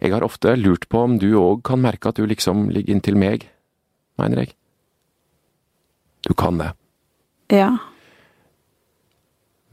Jeg 0.00 0.12
har 0.14 0.22
ofte 0.22 0.52
lurt 0.56 0.86
på 0.88 1.00
om 1.02 1.16
du 1.18 1.32
òg 1.40 1.64
kan 1.66 1.80
merke 1.82 2.08
at 2.12 2.20
du 2.20 2.26
liksom 2.30 2.68
ligger 2.70 2.94
inntil 2.94 3.16
meg, 3.18 3.48
mener 4.20 4.44
jeg. 4.44 4.54
Du 6.24 6.32
kan 6.34 6.56
det, 6.58 6.70
Ja. 7.52 7.72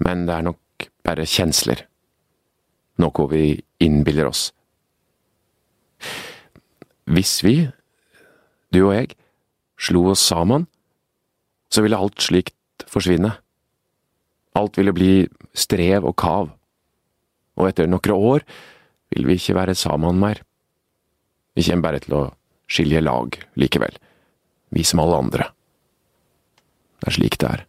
men 0.02 0.26
det 0.26 0.34
er 0.36 0.42
nok 0.42 0.90
bare 1.06 1.24
kjensler. 1.30 1.86
Noe 2.98 3.28
vi 3.32 3.62
innbiller 3.80 4.28
oss. 4.28 4.52
Hvis 7.06 7.42
vi, 7.44 7.70
du 8.74 8.82
og 8.88 8.94
jeg, 8.96 9.16
slo 9.82 10.12
oss 10.14 10.24
sammen, 10.24 10.68
så 11.72 11.84
ville 11.84 11.98
alt 11.98 12.22
slikt 12.22 12.86
forsvinne. 12.92 13.34
Alt 14.58 14.78
ville 14.78 14.94
bli 14.94 15.14
strev 15.58 16.06
og 16.08 16.18
kav, 16.20 16.52
og 17.58 17.70
etter 17.70 17.90
noen 17.90 18.16
år 18.16 18.46
vil 19.12 19.28
vi 19.28 19.40
ikke 19.40 19.58
være 19.58 19.76
sammen 19.76 20.20
mer. 20.22 20.44
Vi 21.56 21.66
kommer 21.68 21.90
bare 21.90 22.04
til 22.04 22.16
å 22.16 22.28
skilje 22.72 23.02
lag 23.04 23.36
likevel, 23.60 23.98
vi 24.72 24.86
som 24.88 25.02
alle 25.04 25.20
andre. 25.26 25.50
Det 27.02 27.10
er 27.10 27.18
slik 27.18 27.38
det 27.42 27.50
er. 27.50 27.66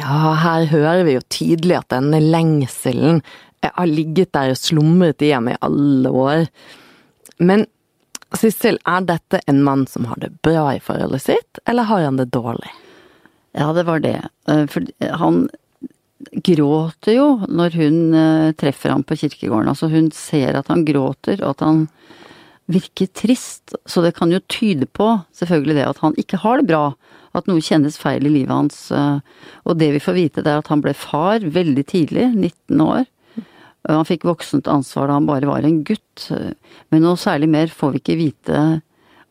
Ja, 0.00 0.34
her 0.38 0.66
hører 0.70 1.04
vi 1.06 1.16
jo 1.16 1.22
tydelig 1.32 1.76
at 1.80 1.90
denne 1.92 2.20
lengselen 2.22 3.20
har 3.64 3.88
ligget 3.88 4.32
der 4.32 4.54
og 4.54 4.60
slumret 4.60 5.22
i 5.24 5.32
i 5.32 5.56
alle 5.60 6.10
år. 6.10 6.46
Men 7.38 7.66
Sissel, 8.38 8.78
er 8.86 9.00
dette 9.08 9.40
en 9.50 9.62
mann 9.66 9.86
som 9.90 10.04
har 10.06 10.20
det 10.22 10.30
bra 10.44 10.68
i 10.76 10.80
forholdet 10.82 11.22
sitt, 11.24 11.58
eller 11.66 11.88
har 11.88 12.04
han 12.06 12.16
det 12.20 12.28
dårlig? 12.30 12.70
Ja, 13.58 13.72
det 13.74 13.82
var 13.88 13.98
det. 14.04 14.20
Eh, 14.46 14.66
For 14.70 14.86
han 15.18 15.48
gråter 16.44 17.16
jo 17.16 17.28
når 17.48 17.74
hun 17.80 17.96
eh, 18.14 18.52
treffer 18.60 18.92
ham 18.94 19.02
på 19.06 19.16
kirkegården. 19.18 19.70
Altså 19.72 19.88
hun 19.90 20.10
ser 20.14 20.58
at 20.60 20.68
han 20.70 20.84
gråter, 20.86 21.40
og 21.42 21.56
at 21.56 21.64
han 21.66 21.86
virker 22.70 23.08
trist. 23.18 23.74
Så 23.90 24.02
det 24.04 24.14
kan 24.18 24.30
jo 24.30 24.38
tyde 24.46 24.86
på, 24.86 25.08
selvfølgelig 25.34 25.78
det, 25.80 25.86
at 25.90 26.02
han 26.04 26.14
ikke 26.20 26.38
har 26.44 26.60
det 26.60 26.68
bra. 26.70 26.84
At 27.34 27.46
noe 27.50 27.62
kjennes 27.62 27.98
feil 27.98 28.26
i 28.26 28.32
livet 28.32 28.54
hans. 28.54 28.78
eh, 28.94 29.18
Og 29.64 29.78
det 29.78 29.90
vi 29.96 30.02
får 30.02 30.18
vite, 30.18 30.42
det 30.46 30.52
er 30.54 30.62
at 30.62 30.70
han 30.70 30.82
ble 30.84 30.94
far 30.94 31.40
veldig 31.42 31.86
tidlig, 31.90 32.28
19 32.36 32.80
år. 32.86 33.04
Og 33.88 33.94
Han 33.96 34.08
fikk 34.08 34.26
voksent 34.28 34.68
ansvar 34.68 35.08
da 35.08 35.16
han 35.18 35.26
bare 35.28 35.48
var 35.48 35.64
en 35.64 35.82
gutt. 35.88 36.28
Men 36.90 37.04
noe 37.04 37.16
særlig 37.20 37.48
mer 37.48 37.72
får 37.72 37.94
vi 37.94 38.02
ikke 38.02 38.18
vite 38.20 38.62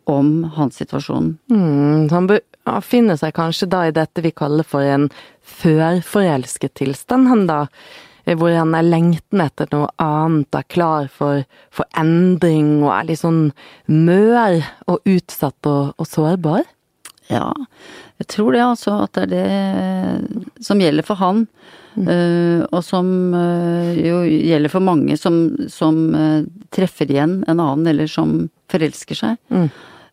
om 0.10 0.44
hans 0.56 0.80
situasjon. 0.82 1.36
Mm, 1.54 2.10
han 2.10 2.30
befinner 2.30 2.48
finner 2.86 3.18
seg 3.18 3.34
kanskje 3.38 3.70
da 3.70 3.86
i 3.88 3.94
dette 3.96 4.22
vi 4.22 4.32
kaller 4.36 4.66
for 4.68 4.86
en 4.86 5.08
førforelsket 5.60 6.76
tilstand, 6.78 7.30
han 7.30 7.48
da. 7.50 7.68
eh, 8.26 8.36
Hvor 8.38 8.54
han 8.54 8.76
er 8.78 8.86
lengten 8.86 9.42
etter 9.42 9.70
noe 9.72 9.90
annet, 9.98 10.54
er 10.54 10.68
klar 10.70 11.08
for, 11.10 11.46
for 11.72 11.86
endring 11.98 12.84
og 12.84 12.92
er 12.94 13.08
litt 13.10 13.22
sånn 13.24 13.52
mør 13.88 14.60
og 14.88 15.02
utsatt 15.06 15.66
og, 15.66 15.94
og 15.98 16.06
sårbar. 16.10 16.66
Ja, 17.30 17.52
jeg 18.20 18.28
tror 18.34 18.56
det 18.56 18.64
altså 18.66 18.96
at 19.06 19.20
det 19.20 19.42
er 19.46 20.24
det 20.26 20.66
som 20.66 20.82
gjelder 20.82 21.06
for 21.08 21.22
han. 21.22 21.46
Uh, 22.00 22.64
og 22.70 22.84
som 22.86 23.08
uh, 23.34 23.92
jo 23.98 24.22
gjelder 24.24 24.72
for 24.72 24.86
mange 24.86 25.18
som, 25.20 25.40
som 25.68 25.98
uh, 26.16 26.46
treffer 26.72 27.10
igjen 27.12 27.42
en 27.50 27.60
annen, 27.60 27.88
eller 27.92 28.08
som 28.08 28.46
forelsker 28.72 29.18
seg. 29.18 29.40
Mm. 29.52 29.68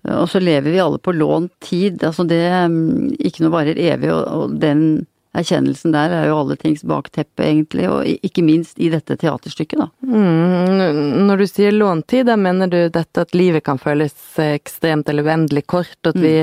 Eh, 0.06 0.16
og 0.16 0.30
så 0.30 0.40
lever 0.42 0.73
vi 0.73 0.80
alle 0.82 0.99
på 0.99 1.14
lånt 1.14 1.52
tid. 1.61 2.02
Altså 2.04 2.25
det 2.28 2.42
um, 2.64 3.12
Ikke 3.18 3.44
noe 3.44 3.54
varer 3.54 3.78
evig, 3.78 4.11
og, 4.14 4.25
og 4.25 4.56
den 4.62 5.06
erkjennelsen 5.37 5.92
der 5.92 6.14
er 6.16 6.30
jo 6.30 6.38
alle 6.40 6.56
tings 6.56 6.85
bakteppe, 6.88 7.44
egentlig. 7.44 7.87
Og 7.92 8.08
ikke 8.25 8.44
minst 8.46 8.80
i 8.80 8.88
dette 8.92 9.18
teaterstykket, 9.20 9.82
da. 9.85 9.88
Mm, 10.08 11.26
når 11.28 11.42
du 11.42 11.46
sier 11.50 11.76
låntid, 11.76 12.26
da 12.30 12.38
mener 12.40 12.73
du 12.73 12.78
dette 12.88 13.26
at 13.26 13.37
livet 13.37 13.66
kan 13.66 13.80
føles 13.80 14.16
ekstremt 14.40 15.12
eller 15.12 15.28
uendelig 15.28 15.66
kort, 15.68 15.99
at 16.08 16.16
vi 16.16 16.38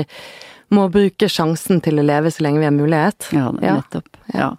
må 0.72 0.86
bruke 0.92 1.28
sjansen 1.28 1.80
til 1.84 2.00
å 2.00 2.06
leve 2.06 2.30
så 2.32 2.44
lenge 2.46 2.62
vi 2.62 2.68
har 2.68 2.76
mulighet? 2.76 3.28
Ja, 3.34 3.50
nettopp. 3.52 4.16
Ja. 4.32 4.54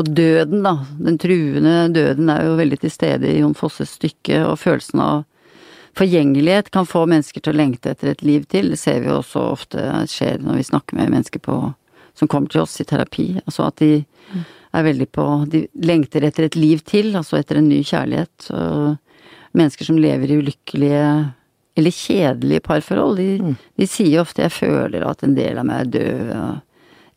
Og 0.00 0.08
døden, 0.16 0.62
da. 0.64 0.76
Den 0.98 1.18
truende 1.20 1.88
døden 1.94 2.30
er 2.32 2.46
jo 2.46 2.54
veldig 2.60 2.80
til 2.84 2.92
stede 2.94 3.28
i 3.28 3.40
Jon 3.40 3.56
Fosses 3.58 3.96
stykke, 3.98 4.44
og 4.46 4.60
følelsen 4.62 5.02
av 5.04 5.26
forgjengelighet 5.98 6.70
kan 6.72 6.86
få 6.88 7.04
mennesker 7.10 7.42
til 7.42 7.52
å 7.52 7.58
lengte 7.58 7.92
etter 7.92 8.12
et 8.12 8.24
liv 8.24 8.46
til. 8.50 8.70
Det 8.72 8.78
ser 8.80 9.02
vi 9.04 9.12
også 9.12 9.42
ofte 9.50 9.84
skjer 10.10 10.40
når 10.44 10.60
vi 10.60 10.68
snakker 10.70 10.96
med 11.00 11.12
mennesker 11.16 11.42
på, 11.44 11.58
som 12.16 12.30
kommer 12.30 12.52
til 12.52 12.62
oss 12.62 12.78
i 12.80 12.86
terapi. 12.88 13.28
Altså 13.44 13.66
at 13.66 13.82
de 13.82 14.04
er 14.70 14.86
veldig 14.86 15.08
på 15.10 15.26
De 15.50 15.64
lengter 15.82 16.22
etter 16.22 16.46
et 16.46 16.56
liv 16.56 16.82
til, 16.86 17.10
altså 17.18 17.40
etter 17.40 17.58
en 17.58 17.68
ny 17.68 17.82
kjærlighet. 17.82 18.50
Mennesker 19.58 19.88
som 19.88 19.98
lever 19.98 20.30
i 20.30 20.38
ulykkelige 20.38 21.04
eller 21.78 21.94
kjedelige 21.94 22.64
parforhold, 22.66 23.20
de, 23.20 23.54
de 23.78 23.86
sier 23.86 24.22
ofte 24.22 24.42
'jeg 24.42 24.52
føler 24.52 25.06
at 25.06 25.22
en 25.24 25.34
del 25.34 25.58
av 25.58 25.66
meg 25.66 25.80
er 25.80 25.92
død', 25.94 26.34
og 26.36 26.60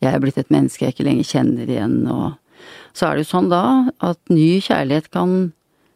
'jeg 0.00 0.14
er 0.14 0.20
blitt 0.20 0.38
et 0.38 0.50
menneske 0.50 0.84
jeg 0.84 0.94
ikke 0.94 1.08
lenger 1.08 1.24
kjenner 1.24 1.66
igjen', 1.66 2.08
og 2.10 2.34
så 2.94 3.08
er 3.08 3.16
det 3.16 3.26
jo 3.26 3.34
sånn 3.34 3.50
da 3.50 3.90
at 4.00 4.18
ny 4.30 4.60
kjærlighet 4.62 5.10
kan 5.10 5.52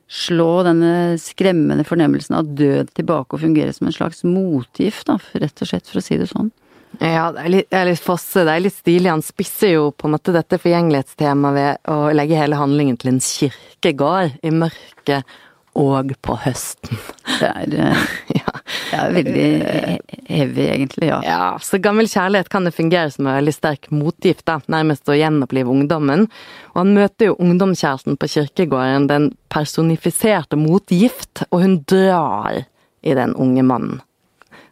slå 0.08 0.64
denne 0.64 1.18
skremmende 1.20 1.84
fornemmelsen 1.84 2.34
av 2.38 2.48
død 2.56 2.94
tilbake 2.96 3.36
og 3.36 3.42
fungere 3.42 3.74
som 3.76 3.88
en 3.88 3.92
slags 3.92 4.24
motgift, 4.24 5.06
da, 5.06 5.18
rett 5.34 5.62
og 5.62 5.68
slett 5.68 5.86
for 5.86 6.00
å 6.00 6.04
si 6.04 6.16
det 6.16 6.30
sånn. 6.32 6.50
Ja, 6.96 7.28
det 7.34 7.42
er 7.44 7.52
litt, 7.52 7.66
det 7.68 7.76
er 7.76 7.90
litt 7.90 8.00
Fosse, 8.00 8.46
det 8.48 8.54
er 8.54 8.62
litt 8.64 8.74
stilig. 8.74 9.10
Han 9.12 9.22
spisser 9.22 9.74
jo 9.74 9.90
på 9.92 10.08
en 10.08 10.14
måte 10.16 10.32
dette 10.32 10.56
forgjengelighetstemaet 10.58 11.58
ved 11.58 11.92
å 11.92 11.98
legge 12.16 12.38
hele 12.40 12.58
handlingen 12.58 12.96
til 12.98 13.12
en 13.12 13.20
kirkegård 13.22 14.38
i 14.40 14.54
mørket 14.56 15.36
og 15.78 16.12
på 16.24 16.34
høsten. 16.42 16.98
Det 17.38 17.48
er, 17.48 17.74
eh, 17.88 18.06
Ja. 18.38 18.52
det 18.90 18.98
er 18.98 19.12
veldig 19.14 19.44
evig, 19.44 20.18
heavy, 20.28 20.64
egentlig, 20.72 21.08
ja. 21.10 21.18
Ja, 21.24 21.42
så 21.62 21.78
gammel 21.82 22.08
kjærlighet 22.10 22.48
kan 22.52 22.66
det 22.66 22.74
fungere 22.74 23.10
som 23.14 23.26
en 23.28 23.36
veldig 23.38 23.54
sterk 23.54 23.90
motgift, 23.94 24.44
da, 24.48 24.58
nærmest 24.66 25.08
å 25.08 25.16
gjenopplive 25.16 25.70
ungdommen. 25.72 26.26
Og 26.72 26.80
han 26.82 26.94
møter 26.96 27.30
jo 27.30 27.38
ungdomskjæresten 27.44 28.18
på 28.18 28.30
kirkegården, 28.34 29.06
den 29.10 29.30
personifiserte 29.52 30.58
motgift, 30.58 31.44
og 31.52 31.62
hun 31.62 31.78
drar 31.88 32.64
i 33.02 33.14
den 33.14 33.34
unge 33.38 33.62
mannen. 33.66 34.00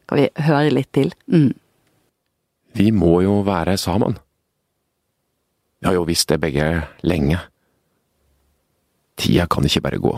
Skal 0.07 0.23
vi 0.23 0.29
høre 0.47 0.75
litt 0.75 0.93
til? 0.95 1.13
Mm. 1.33 1.53
Vi 2.77 2.91
må 2.93 3.21
jo 3.25 3.41
være 3.47 3.77
sammen. 3.81 4.19
Vi 5.81 5.89
har 5.89 5.97
jo 5.97 6.07
visst 6.09 6.29
det 6.33 6.41
begge 6.43 6.67
lenge. 7.07 7.39
Tida 9.17 9.47
kan 9.51 9.65
ikke 9.65 9.85
bare 9.87 10.01
gå. 10.03 10.15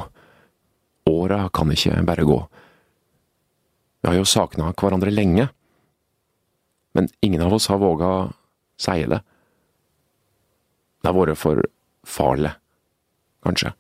Åra 1.09 1.49
kan 1.55 1.73
ikke 1.73 2.03
bare 2.07 2.27
gå. 2.29 2.39
Vi 4.01 4.09
har 4.09 4.17
jo 4.19 4.29
sakna 4.29 4.73
hverandre 4.77 5.11
lenge, 5.11 5.49
men 6.95 7.09
ingen 7.21 7.43
av 7.43 7.55
oss 7.55 7.69
har 7.73 7.81
våga 7.81 8.31
si 8.79 9.05
det. 9.09 9.21
Det 11.01 11.11
har 11.11 11.17
vært 11.17 11.39
for 11.39 11.63
farlig, 12.07 12.53
kanskje. 13.45 13.73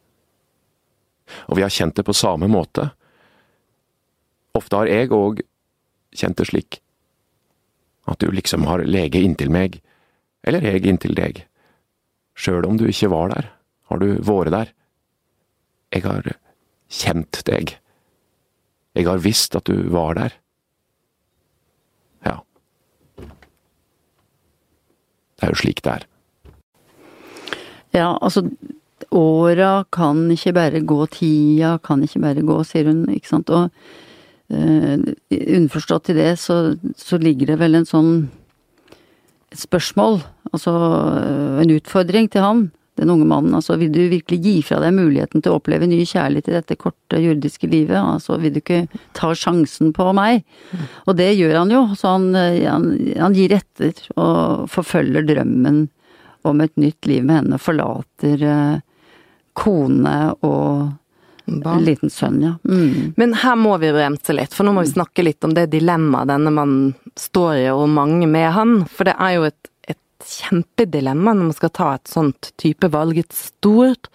og 1.46 1.58
vi 1.58 1.62
har 1.62 1.72
kjent 1.72 1.94
det 1.96 2.06
på 2.08 2.16
samme 2.16 2.48
måte. 2.48 2.90
Ofte 4.56 4.76
har 4.80 4.88
jeg 4.88 5.12
òg 5.12 5.42
kjent 6.16 6.38
det 6.40 6.46
slik. 6.48 6.80
At 8.08 8.18
du 8.18 8.30
liksom 8.32 8.64
har 8.64 8.80
lege 8.88 9.20
inntil 9.20 9.52
meg, 9.52 9.82
eller 10.42 10.64
jeg 10.64 10.86
inntil 10.86 11.14
deg. 11.14 11.44
Sjøl 12.38 12.64
om 12.64 12.78
du 12.80 12.86
ikke 12.88 13.10
var 13.12 13.28
der, 13.34 13.50
har 13.90 14.00
du 14.00 14.16
vært 14.24 14.54
der. 14.54 14.72
Jeg 15.92 16.04
har 16.06 16.32
kjent 16.88 17.42
deg. 17.48 17.76
Jeg 18.96 19.06
har 19.06 19.20
visst 19.22 19.56
at 19.56 19.68
du 19.68 19.88
var 19.92 20.16
der. 20.18 20.34
Ja. 22.26 22.38
Det 25.38 25.46
er 25.46 25.52
jo 25.54 25.60
slik 25.60 25.84
det 25.84 26.00
er. 26.00 26.08
Ja, 27.94 28.10
altså 28.20 28.44
åra 29.14 29.84
kan 29.94 30.26
ikke 30.32 30.52
bare 30.56 30.82
gå, 30.84 30.98
tida 31.12 31.78
kan 31.84 32.02
ikke 32.04 32.20
bare 32.24 32.44
gå, 32.44 32.58
sier 32.66 32.90
hun, 32.90 33.04
ikke 33.12 33.30
sant. 33.30 33.52
Og 33.54 33.70
uh, 34.52 34.96
underforstått 35.30 36.12
i 36.12 36.18
det 36.18 36.32
så, 36.42 36.58
så, 36.96 37.20
ligger 37.22 37.52
det 37.52 37.60
vel 37.62 37.78
en 37.78 37.88
sånn 37.88 38.12
spørsmål, 39.56 40.20
altså 40.52 40.74
uh, 40.74 41.62
en 41.62 41.72
utfordring 41.78 42.28
til 42.32 42.44
han, 42.44 42.66
den 42.98 43.12
unge 43.14 43.26
mannen. 43.28 43.54
Altså 43.58 43.78
vil 43.80 43.92
du 43.94 44.00
virkelig 44.10 44.38
gi 44.44 44.54
fra 44.66 44.80
deg 44.82 44.96
muligheten 44.96 45.42
til 45.44 45.54
å 45.54 45.60
oppleve 45.60 45.88
ny 45.88 46.00
kjærlighet 46.02 46.50
i 46.50 46.56
dette 46.58 46.78
korte 46.80 47.20
jordiske 47.22 47.70
livet? 47.70 47.98
Altså 47.98 48.38
vil 48.42 48.56
du 48.56 48.60
ikke 48.62 48.84
ta 49.16 49.32
sjansen 49.36 49.94
på 49.96 50.10
meg? 50.16 50.44
Og 51.06 51.16
det 51.18 51.30
gjør 51.38 51.60
han 51.62 51.74
jo, 51.74 51.84
så 51.98 52.16
han, 52.16 52.30
eh, 52.38 52.64
han, 52.68 52.90
han 53.18 53.36
gir 53.36 53.56
etter 53.58 53.94
og 54.16 54.68
forfølger 54.72 55.26
drømmen 55.28 55.86
om 56.48 56.62
et 56.64 56.76
nytt 56.78 57.08
liv 57.10 57.24
med 57.24 57.42
henne, 57.42 57.60
forlater 57.60 58.44
eh, 58.46 58.78
kone 59.58 60.16
og 60.46 60.88
en 61.48 61.84
liten 61.84 62.10
sønn, 62.10 62.42
ja. 62.42 62.54
Mm. 62.68 63.14
Men 63.16 63.34
her 63.40 63.56
må 63.56 63.76
vi 63.80 63.92
bremse 63.92 64.34
litt, 64.36 64.54
for 64.54 64.68
nå 64.68 64.74
må 64.76 64.84
vi 64.84 64.92
snakke 64.92 65.24
litt 65.24 65.44
om 65.44 65.54
det 65.56 65.70
dilemmaet 65.72 66.28
denne 66.28 66.52
mannen 66.52 66.92
står 67.16 67.54
i, 67.56 67.66
og 67.72 67.88
mange 67.88 68.28
med 68.28 68.50
han. 68.52 68.74
For 68.92 69.08
det 69.08 69.16
er 69.16 69.38
jo 69.38 69.46
et, 69.48 69.70
et 70.18 70.28
kjempedilemma 70.42 71.34
når 71.34 71.50
man 71.50 71.56
skal 71.56 71.72
ta 71.74 71.88
et 71.94 72.10
sånt 72.10 72.50
type 72.60 72.90
valg. 72.90 73.20
Et 73.20 73.34
stort 73.34 74.10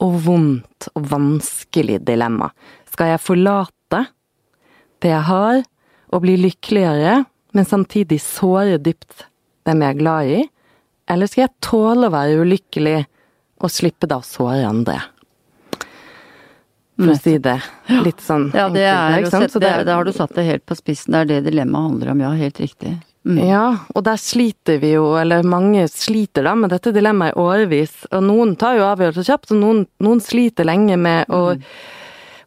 og 0.00 0.16
vondt 0.26 0.88
og 0.94 1.08
vanskelig 1.10 2.00
dilemma. 2.08 2.50
Skal 2.90 3.14
jeg 3.14 3.24
forlate 3.24 4.04
det 5.00 5.12
jeg 5.14 5.26
har, 5.30 5.62
og 6.10 6.24
bli 6.24 6.34
lykkeligere, 6.36 7.22
men 7.56 7.66
samtidig 7.66 8.18
såre 8.22 8.80
dypt 8.82 9.24
dem 9.68 9.84
jeg 9.84 9.94
er 9.94 10.00
glad 10.00 10.32
i? 10.34 10.40
Eller 11.10 11.30
skal 11.30 11.46
jeg 11.46 11.56
tåle 11.64 12.08
å 12.08 12.14
være 12.14 12.42
ulykkelig 12.44 12.98
og 13.60 13.72
slippe 13.72 14.08
da 14.10 14.20
å 14.20 14.26
såre 14.26 14.66
andre? 14.66 14.98
For 17.00 17.14
å 17.14 17.16
si 17.16 17.38
det 17.40 17.56
litt 18.04 18.20
sånn 18.20 18.50
Ja, 18.52 18.66
det 18.68 18.82
er, 18.84 19.14
enkelt, 19.22 19.54
det, 19.56 19.60
det, 19.64 19.84
da 19.88 19.94
har 19.96 20.04
du 20.04 20.12
satt 20.12 20.34
det 20.36 20.44
helt 20.44 20.66
på 20.68 20.76
spissen. 20.76 21.14
Det 21.14 21.22
er 21.22 21.30
det 21.30 21.38
dilemmaet 21.48 21.94
handler 21.94 22.12
om, 22.12 22.20
ja. 22.26 22.32
Helt 22.36 22.60
riktig. 22.60 22.92
Mm. 23.28 23.38
Ja, 23.44 23.64
og 23.94 24.04
der 24.06 24.16
sliter 24.16 24.78
vi 24.80 24.94
jo, 24.94 25.12
eller 25.20 25.44
mange 25.44 25.84
sliter 25.92 26.46
da 26.46 26.54
med 26.56 26.72
dette 26.72 26.92
dilemmaet 26.96 27.36
i 27.36 27.40
årevis. 27.40 28.04
Og 28.16 28.24
noen 28.24 28.54
tar 28.60 28.78
jo 28.78 28.86
avgjørelser 28.88 29.28
kjapt, 29.28 29.52
og 29.52 29.60
noen, 29.60 29.82
noen, 30.00 30.22
sliter 30.24 30.68
lenge 30.68 30.96
med 31.00 31.28
å 31.28 31.50
mm. 31.56 31.66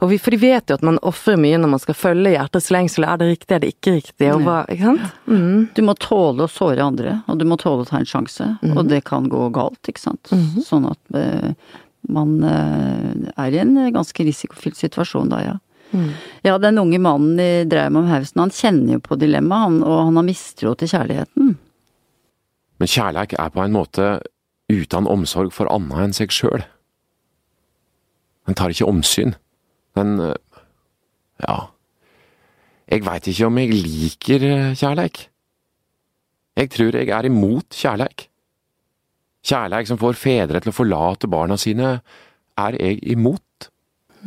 Og 0.03 0.09
vi, 0.11 0.17
for 0.19 0.35
de 0.35 0.37
vet 0.41 0.67
jo 0.67 0.75
at 0.75 0.81
man 0.83 0.97
ofrer 1.07 1.37
mye 1.39 1.55
når 1.61 1.69
man 1.71 1.79
skal 1.79 1.95
følge 1.95 2.33
hjertets 2.33 2.65
lengsel. 2.75 3.05
Er 3.07 3.21
det 3.21 3.29
riktig, 3.29 3.53
er 3.55 3.61
det 3.63 3.69
ikke 3.71 3.93
riktig? 3.95 4.27
Og 4.33 4.41
hva, 4.43 4.57
ikke 4.67 4.89
sant? 4.89 5.21
Mm. 5.31 5.61
Du 5.77 5.79
må 5.87 5.95
tåle 5.95 6.43
å 6.43 6.51
såre 6.51 6.83
andre, 6.83 7.13
og 7.31 7.39
du 7.39 7.45
må 7.47 7.55
tåle 7.61 7.85
å 7.85 7.87
ta 7.87 8.01
en 8.01 8.09
sjanse. 8.09 8.49
Mm. 8.59 8.73
Og 8.75 8.89
det 8.91 8.99
kan 9.07 9.29
gå 9.31 9.45
galt, 9.55 9.79
ikke 9.87 10.03
sant. 10.03 10.33
Mm. 10.35 10.59
Sånn 10.65 10.89
at 10.89 11.15
uh, 11.15 11.77
man 12.11 12.35
uh, 12.43 13.31
er 13.45 13.55
i 13.55 13.61
en 13.63 13.77
ganske 13.95 14.27
risikofylt 14.27 14.81
situasjon 14.81 15.31
da, 15.31 15.39
ja. 15.45 15.55
Mm. 15.93 16.09
Ja, 16.45 16.57
den 16.57 16.81
unge 16.81 16.99
mannen 17.01 17.39
i 17.39 17.65
Draum 17.69 18.01
om 18.01 18.09
Hausen, 18.09 18.41
han 18.41 18.53
kjenner 18.53 18.97
jo 18.97 19.03
på 19.05 19.17
dilemmaet, 19.21 19.83
og 19.85 20.07
han 20.07 20.17
har 20.17 20.25
mistro 20.25 20.73
til 20.77 20.89
kjærligheten. 20.89 21.53
Men 22.81 22.89
kjærleik 22.89 23.35
er 23.39 23.51
på 23.53 23.61
en 23.63 23.75
måte 23.75 24.07
uten 24.73 25.07
omsorg 25.07 25.53
for 25.53 25.69
anna 25.71 26.01
enn 26.03 26.15
seg 26.15 26.33
sjøl. 26.33 26.65
Den 28.47 28.57
tar 28.59 28.73
ikke 28.73 28.89
omsyn. 28.89 29.37
Men 29.93 30.17
eh, 30.19 30.35
ja 31.43 31.69
Jeg 32.89 33.05
veit 33.05 33.27
ikke 33.29 33.47
om 33.47 33.57
jeg 33.61 33.77
liker 33.77 34.43
eh, 34.49 34.75
kjærleik. 34.77 35.27
Jeg 36.59 36.69
tror 36.73 36.97
jeg 36.97 37.09
er 37.09 37.25
imot 37.29 37.73
kjærleik. 37.73 38.27
Kjærleik 39.43 39.89
som 39.89 39.99
får 39.99 40.19
fedre 40.19 40.61
til 40.61 40.71
å 40.71 40.75
forlate 40.75 41.29
barna 41.31 41.57
sine, 41.59 41.97
er 42.59 42.77
jeg 42.77 42.99
imot. 43.15 43.69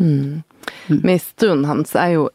Mm. 0.00 0.42
Mistroen 1.06 1.64
hans 1.68 1.94
er 1.98 2.16
jo 2.16 2.26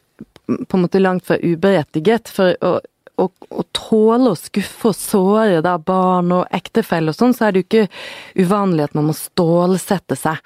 på 0.46 0.76
en 0.76 0.82
måte 0.84 1.00
langt 1.00 1.28
fra 1.28 1.38
uberettiget, 1.38 2.28
for 2.32 2.56
å, 2.64 2.74
å, 3.20 3.28
å 3.30 3.64
tåle 3.76 4.32
å 4.32 4.38
skuffe 4.38 4.90
og 4.90 4.98
såre 4.98 5.62
da 5.64 5.76
barn 5.78 6.34
og 6.34 6.50
ektefelle 6.54 7.14
og 7.14 7.18
sånn, 7.18 7.36
så 7.36 7.46
er 7.46 7.54
det 7.54 7.62
jo 7.62 7.68
ikke 7.68 8.44
uvanlig 8.44 8.88
at 8.88 8.98
man 8.98 9.08
må 9.10 9.16
stålsette 9.16 10.18
seg 10.18 10.42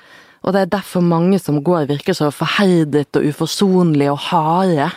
og 0.46 0.54
det 0.54 0.62
er 0.62 0.74
derfor 0.76 1.02
mange 1.02 1.40
som 1.42 1.58
går 1.64 1.88
virker 1.90 2.14
så 2.14 2.30
forherdet 2.30 3.18
og 3.18 3.26
uforsonlige 3.26 4.12
og 4.14 4.22
harde. 4.28 4.92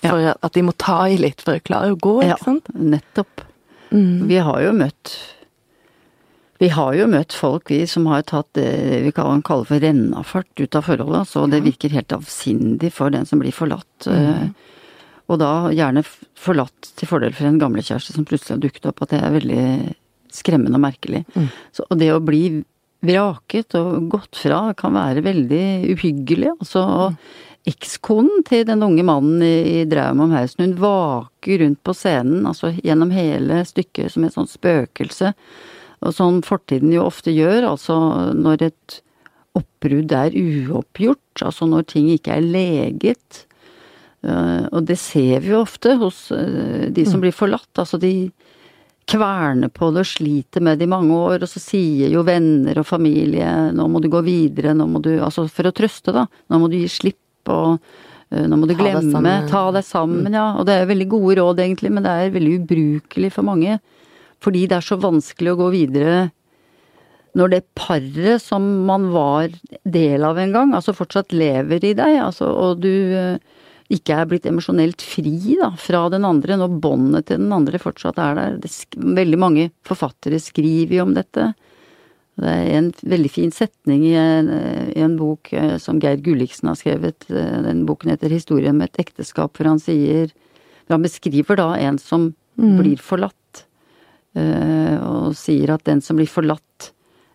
For 0.00 0.22
ja. 0.22 0.32
at 0.32 0.54
de 0.54 0.62
må 0.64 0.72
ta 0.78 1.02
i 1.10 1.18
litt 1.20 1.42
for 1.44 1.58
å 1.58 1.64
klare 1.64 1.92
å 1.92 1.98
gå, 2.00 2.14
ikke 2.24 2.38
sant? 2.40 2.70
Ja, 2.72 2.84
nettopp. 2.94 3.42
Mm. 3.90 4.28
Vi 4.30 4.38
har 4.46 4.62
jo 4.62 4.72
møtt 4.78 5.12
vi 6.58 6.68
har 6.74 6.94
jo 6.98 7.06
møtt 7.10 7.34
folk, 7.38 7.70
vi, 7.70 7.84
som 7.86 8.08
har 8.10 8.24
tatt 8.26 8.48
det 8.58 9.02
vi 9.04 9.12
kan 9.14 9.44
kalle 9.46 9.66
for 9.68 9.82
rennafart 9.82 10.50
ut 10.58 10.78
av 10.78 10.88
forholdet. 10.88 11.30
Så 11.30 11.44
det 11.50 11.62
virker 11.66 11.94
helt 11.94 12.14
avsindig 12.16 12.90
for 12.96 13.14
den 13.14 13.28
som 13.28 13.38
blir 13.42 13.54
forlatt. 13.54 14.08
Mm. 14.08 14.16
Eh, 14.18 14.74
og 15.28 15.38
da 15.42 15.52
gjerne 15.70 16.02
forlatt 16.38 16.90
til 16.98 17.10
fordel 17.10 17.36
for 17.36 17.46
en 17.46 17.60
gamlekjæreste 17.60 18.16
som 18.16 18.26
plutselig 18.26 18.56
har 18.56 18.64
dukket 18.64 18.90
opp. 18.90 19.04
At 19.04 19.14
det 19.14 19.22
er 19.22 19.36
veldig 19.36 19.66
skremmende 20.34 20.80
og 20.80 20.84
merkelig. 20.88 21.22
Mm. 21.36 21.46
Så, 21.70 21.86
og 21.86 22.00
det 22.00 22.10
å 22.14 22.24
bli 22.24 22.42
vraket 23.06 23.76
og 23.78 24.08
gått 24.10 24.40
fra 24.42 24.62
kan 24.78 24.96
være 24.98 25.22
veldig 25.28 25.64
uhyggelig. 25.94 26.56
Altså, 26.58 26.82
ekskonen 27.68 28.42
til 28.48 28.66
den 28.66 28.82
unge 28.82 29.06
mannen 29.06 29.42
i, 29.44 29.56
i 29.78 29.86
Draum 29.86 30.24
om 30.26 30.34
Hausen, 30.34 30.64
hun 30.66 30.78
vaker 30.80 31.62
rundt 31.62 31.84
på 31.86 31.94
scenen, 31.94 32.46
altså 32.48 32.72
gjennom 32.74 33.12
hele 33.14 33.62
stykket 33.68 34.14
som 34.14 34.26
et 34.26 34.34
sånt 34.34 34.50
spøkelse. 34.50 35.36
Og 36.04 36.14
sånn 36.14 36.42
fortiden 36.46 36.92
jo 36.94 37.08
ofte 37.08 37.34
gjør, 37.34 37.70
altså 37.72 37.98
når 38.36 38.68
et 38.68 38.98
oppbrudd 39.58 40.12
er 40.14 40.36
uoppgjort, 40.38 41.42
altså 41.42 41.66
når 41.66 41.88
ting 41.90 42.10
ikke 42.12 42.36
er 42.36 42.44
leget. 42.44 43.44
Eh, 44.22 44.66
og 44.70 44.84
det 44.86 44.98
ser 45.02 45.42
vi 45.42 45.50
jo 45.54 45.64
ofte 45.64 45.96
hos 45.98 46.28
eh, 46.34 46.86
de 46.94 47.06
som 47.06 47.18
mm. 47.18 47.24
blir 47.26 47.34
forlatt. 47.34 47.72
Altså 47.82 47.98
de, 48.02 48.30
kverner 49.08 49.70
på 49.72 49.88
det 49.94 50.02
og 50.04 50.10
sliter 50.10 50.64
med 50.64 50.80
det 50.80 50.84
i 50.88 50.92
mange 50.92 51.16
år, 51.16 51.40
og 51.44 51.50
så 51.50 51.62
sier 51.62 52.12
jo 52.12 52.24
venner 52.26 52.80
og 52.80 52.86
familie 52.88 53.48
nå 53.72 53.88
må 53.88 54.02
du 54.04 54.10
gå 54.12 54.20
videre, 54.26 54.74
nå 54.76 54.88
må 54.90 55.00
du 55.04 55.14
Altså 55.16 55.46
for 55.52 55.68
å 55.68 55.74
trøste, 55.74 56.12
da. 56.14 56.26
Nå 56.48 56.60
må 56.60 56.68
du 56.70 56.76
gi 56.78 56.90
slipp 56.92 57.52
og 57.52 57.78
uh, 57.78 58.44
nå 58.44 58.58
må 58.60 58.68
du 58.68 58.74
ta 58.74 58.82
glemme, 58.82 59.22
deg 59.24 59.48
ta 59.48 59.62
deg 59.72 59.86
sammen, 59.86 60.28
mm. 60.28 60.36
ja. 60.36 60.46
Og 60.60 60.68
det 60.68 60.76
er 60.76 60.90
veldig 60.90 61.08
gode 61.14 61.38
råd 61.40 61.62
egentlig, 61.64 61.92
men 61.94 62.04
det 62.04 62.12
er 62.12 62.34
veldig 62.34 62.54
ubrukelig 62.60 63.32
for 63.32 63.48
mange. 63.48 63.78
Fordi 64.42 64.66
det 64.70 64.78
er 64.78 64.86
så 64.86 64.98
vanskelig 65.00 65.54
å 65.54 65.60
gå 65.64 65.70
videre 65.74 66.28
når 67.38 67.52
det 67.52 67.66
paret 67.78 68.42
som 68.42 68.64
man 68.88 69.10
var 69.12 69.52
del 69.84 70.24
av 70.26 70.38
en 70.40 70.54
gang, 70.54 70.74
altså 70.74 70.94
fortsatt 70.96 71.34
lever 71.36 71.84
i 71.84 71.92
deg, 71.94 72.16
altså, 72.24 72.48
og 72.50 72.80
du 72.82 72.90
uh, 73.14 73.36
ikke 73.92 74.16
er 74.16 74.28
blitt 74.28 74.48
emosjonelt 74.48 75.04
fri 75.04 75.56
da, 75.60 75.70
fra 75.80 76.06
den 76.12 76.26
andre, 76.28 76.58
når 76.60 76.74
båndet 76.82 77.28
til 77.30 77.40
den 77.40 77.54
andre 77.54 77.80
fortsatt 77.80 78.18
er 78.20 78.36
der. 78.36 78.58
Det, 78.64 78.72
veldig 78.96 79.38
mange 79.40 79.68
forfattere 79.86 80.40
skriver 80.42 80.98
jo 80.98 81.06
om 81.06 81.14
dette. 81.16 81.52
Det 82.38 82.50
er 82.52 82.68
en 82.76 82.90
veldig 83.10 83.30
fin 83.32 83.54
setning 83.54 84.04
i 84.06 84.12
en, 84.18 84.50
i 84.92 85.00
en 85.02 85.16
bok 85.18 85.50
eh, 85.56 85.74
som 85.82 85.98
Geir 86.02 86.20
Gulliksen 86.22 86.70
har 86.70 86.76
skrevet. 86.78 87.26
Eh, 87.32 87.56
den 87.64 87.82
boken 87.88 88.12
heter 88.12 88.30
'Historien 88.30 88.76
om 88.76 88.84
et 88.84 89.00
ekteskap', 89.00 89.56
hvor 89.56 89.66
han 89.66 89.80
sier 89.82 90.30
Han 90.88 91.02
beskriver 91.02 91.56
da 91.56 91.74
en 91.76 91.98
som 91.98 92.34
mm. 92.56 92.78
blir 92.78 92.96
forlatt, 92.96 93.34
eh, 93.34 93.47
og 95.04 95.36
sier 95.38 95.74
at 95.74 95.86
den 95.88 96.02
som 96.04 96.18
blir 96.18 96.30
forlatt, 96.30 96.92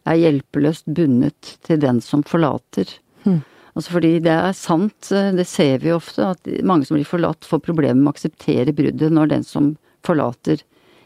er 0.10 0.20
hjelpeløst 0.20 0.90
bundet 0.92 1.56
til 1.64 1.80
den 1.80 2.02
som 2.04 2.26
forlater. 2.28 2.90
Mm. 3.24 3.40
Altså 3.74 3.96
fordi 3.96 4.18
det 4.22 4.34
er 4.34 4.54
sant, 4.58 5.10
eh, 5.12 5.32
det 5.34 5.48
ser 5.50 5.80
vi 5.82 5.94
ofte, 5.96 6.34
at 6.36 6.50
mange 6.66 6.86
som 6.86 6.98
blir 6.98 7.08
forlatt 7.10 7.48
får 7.48 7.64
problemer 7.66 8.00
med 8.02 8.12
å 8.12 8.16
akseptere 8.18 8.76
bruddet 8.76 9.14
når 9.14 9.32
den 9.32 9.48
som 9.48 9.74
forlater 10.06 10.62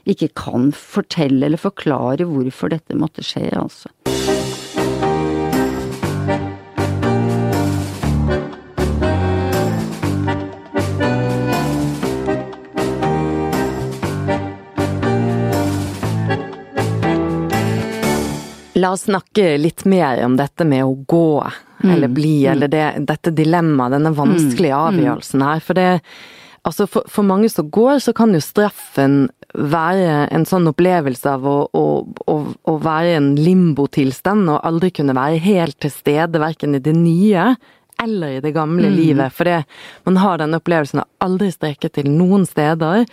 ikke 0.08 0.32
kan 0.40 0.72
fortelle 0.76 1.48
eller 1.48 1.60
forklare 1.60 2.28
hvorfor 2.28 2.72
dette 2.72 2.96
måtte 2.96 3.24
skje, 3.26 3.50
altså. 3.60 3.92
La 18.88 18.94
oss 18.96 19.04
snakke 19.04 19.58
litt 19.60 19.84
mer 19.84 20.22
om 20.24 20.38
dette 20.40 20.64
med 20.64 20.86
å 20.88 20.94
gå 21.12 21.44
eller 21.84 22.08
bli, 22.08 22.46
eller 22.48 22.72
det, 22.72 22.86
dette 23.06 23.34
dilemmaet, 23.36 23.98
denne 23.98 24.14
vanskelige 24.16 24.78
avgjørelsen 24.88 25.44
her. 25.44 25.60
For 25.66 25.78
det 25.78 25.90
Altså, 26.68 26.84
for, 26.92 27.06
for 27.08 27.24
mange 27.24 27.48
som 27.48 27.70
går, 27.72 28.02
så 28.04 28.12
kan 28.12 28.34
jo 28.36 28.42
straffen 28.44 29.30
være 29.56 30.26
en 30.36 30.44
sånn 30.50 30.68
opplevelse 30.68 31.30
av 31.32 31.46
å, 31.48 31.54
å, 31.72 31.84
å, 32.28 32.36
å 32.68 32.74
være 32.84 33.14
i 33.14 33.16
en 33.16 33.30
limbotilstand 33.40 34.50
og 34.52 34.66
aldri 34.68 34.90
kunne 34.98 35.16
være 35.16 35.40
helt 35.46 35.78
til 35.80 35.94
stede, 35.94 36.42
verken 36.44 36.76
i 36.76 36.82
det 36.84 36.92
nye 36.98 37.54
eller 38.04 38.36
i 38.36 38.42
det 38.44 38.52
gamle 38.58 38.90
Mm. 38.92 38.98
livet. 38.98 39.34
For 39.34 39.64
man 40.10 40.20
har 40.20 40.38
den 40.44 40.58
opplevelsen 40.60 41.06
av 41.06 41.08
aldri 41.24 41.54
strekke 41.56 41.90
til 41.90 42.12
noen 42.12 42.44
steder. 42.46 43.06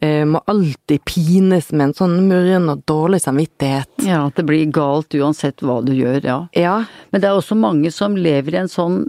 Eh, 0.00 0.24
må 0.24 0.38
alltid 0.46 1.02
pines 1.08 1.72
med 1.72 1.88
en 1.88 1.94
sånn 1.98 2.18
murren 2.28 2.68
og 2.70 2.84
dårlig 2.86 3.18
samvittighet. 3.24 3.90
Ja, 4.06 4.28
at 4.28 4.36
det 4.38 4.44
blir 4.46 4.68
galt 4.70 5.14
uansett 5.18 5.64
hva 5.66 5.80
du 5.82 5.90
gjør, 5.96 6.20
ja. 6.22 6.36
Ja, 6.54 6.76
Men 7.10 7.20
det 7.22 7.30
er 7.30 7.38
også 7.38 7.58
mange 7.58 7.90
som 7.90 8.14
lever 8.14 8.54
i 8.54 8.60
en 8.62 8.70
sånn 8.70 9.08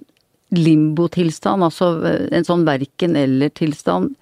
limbotilstand, 0.55 1.61
altså 1.61 1.91
eh, 2.09 2.25
en 2.33 2.47
sånn 2.47 2.65
verken-eller-tilstand, 2.65 4.15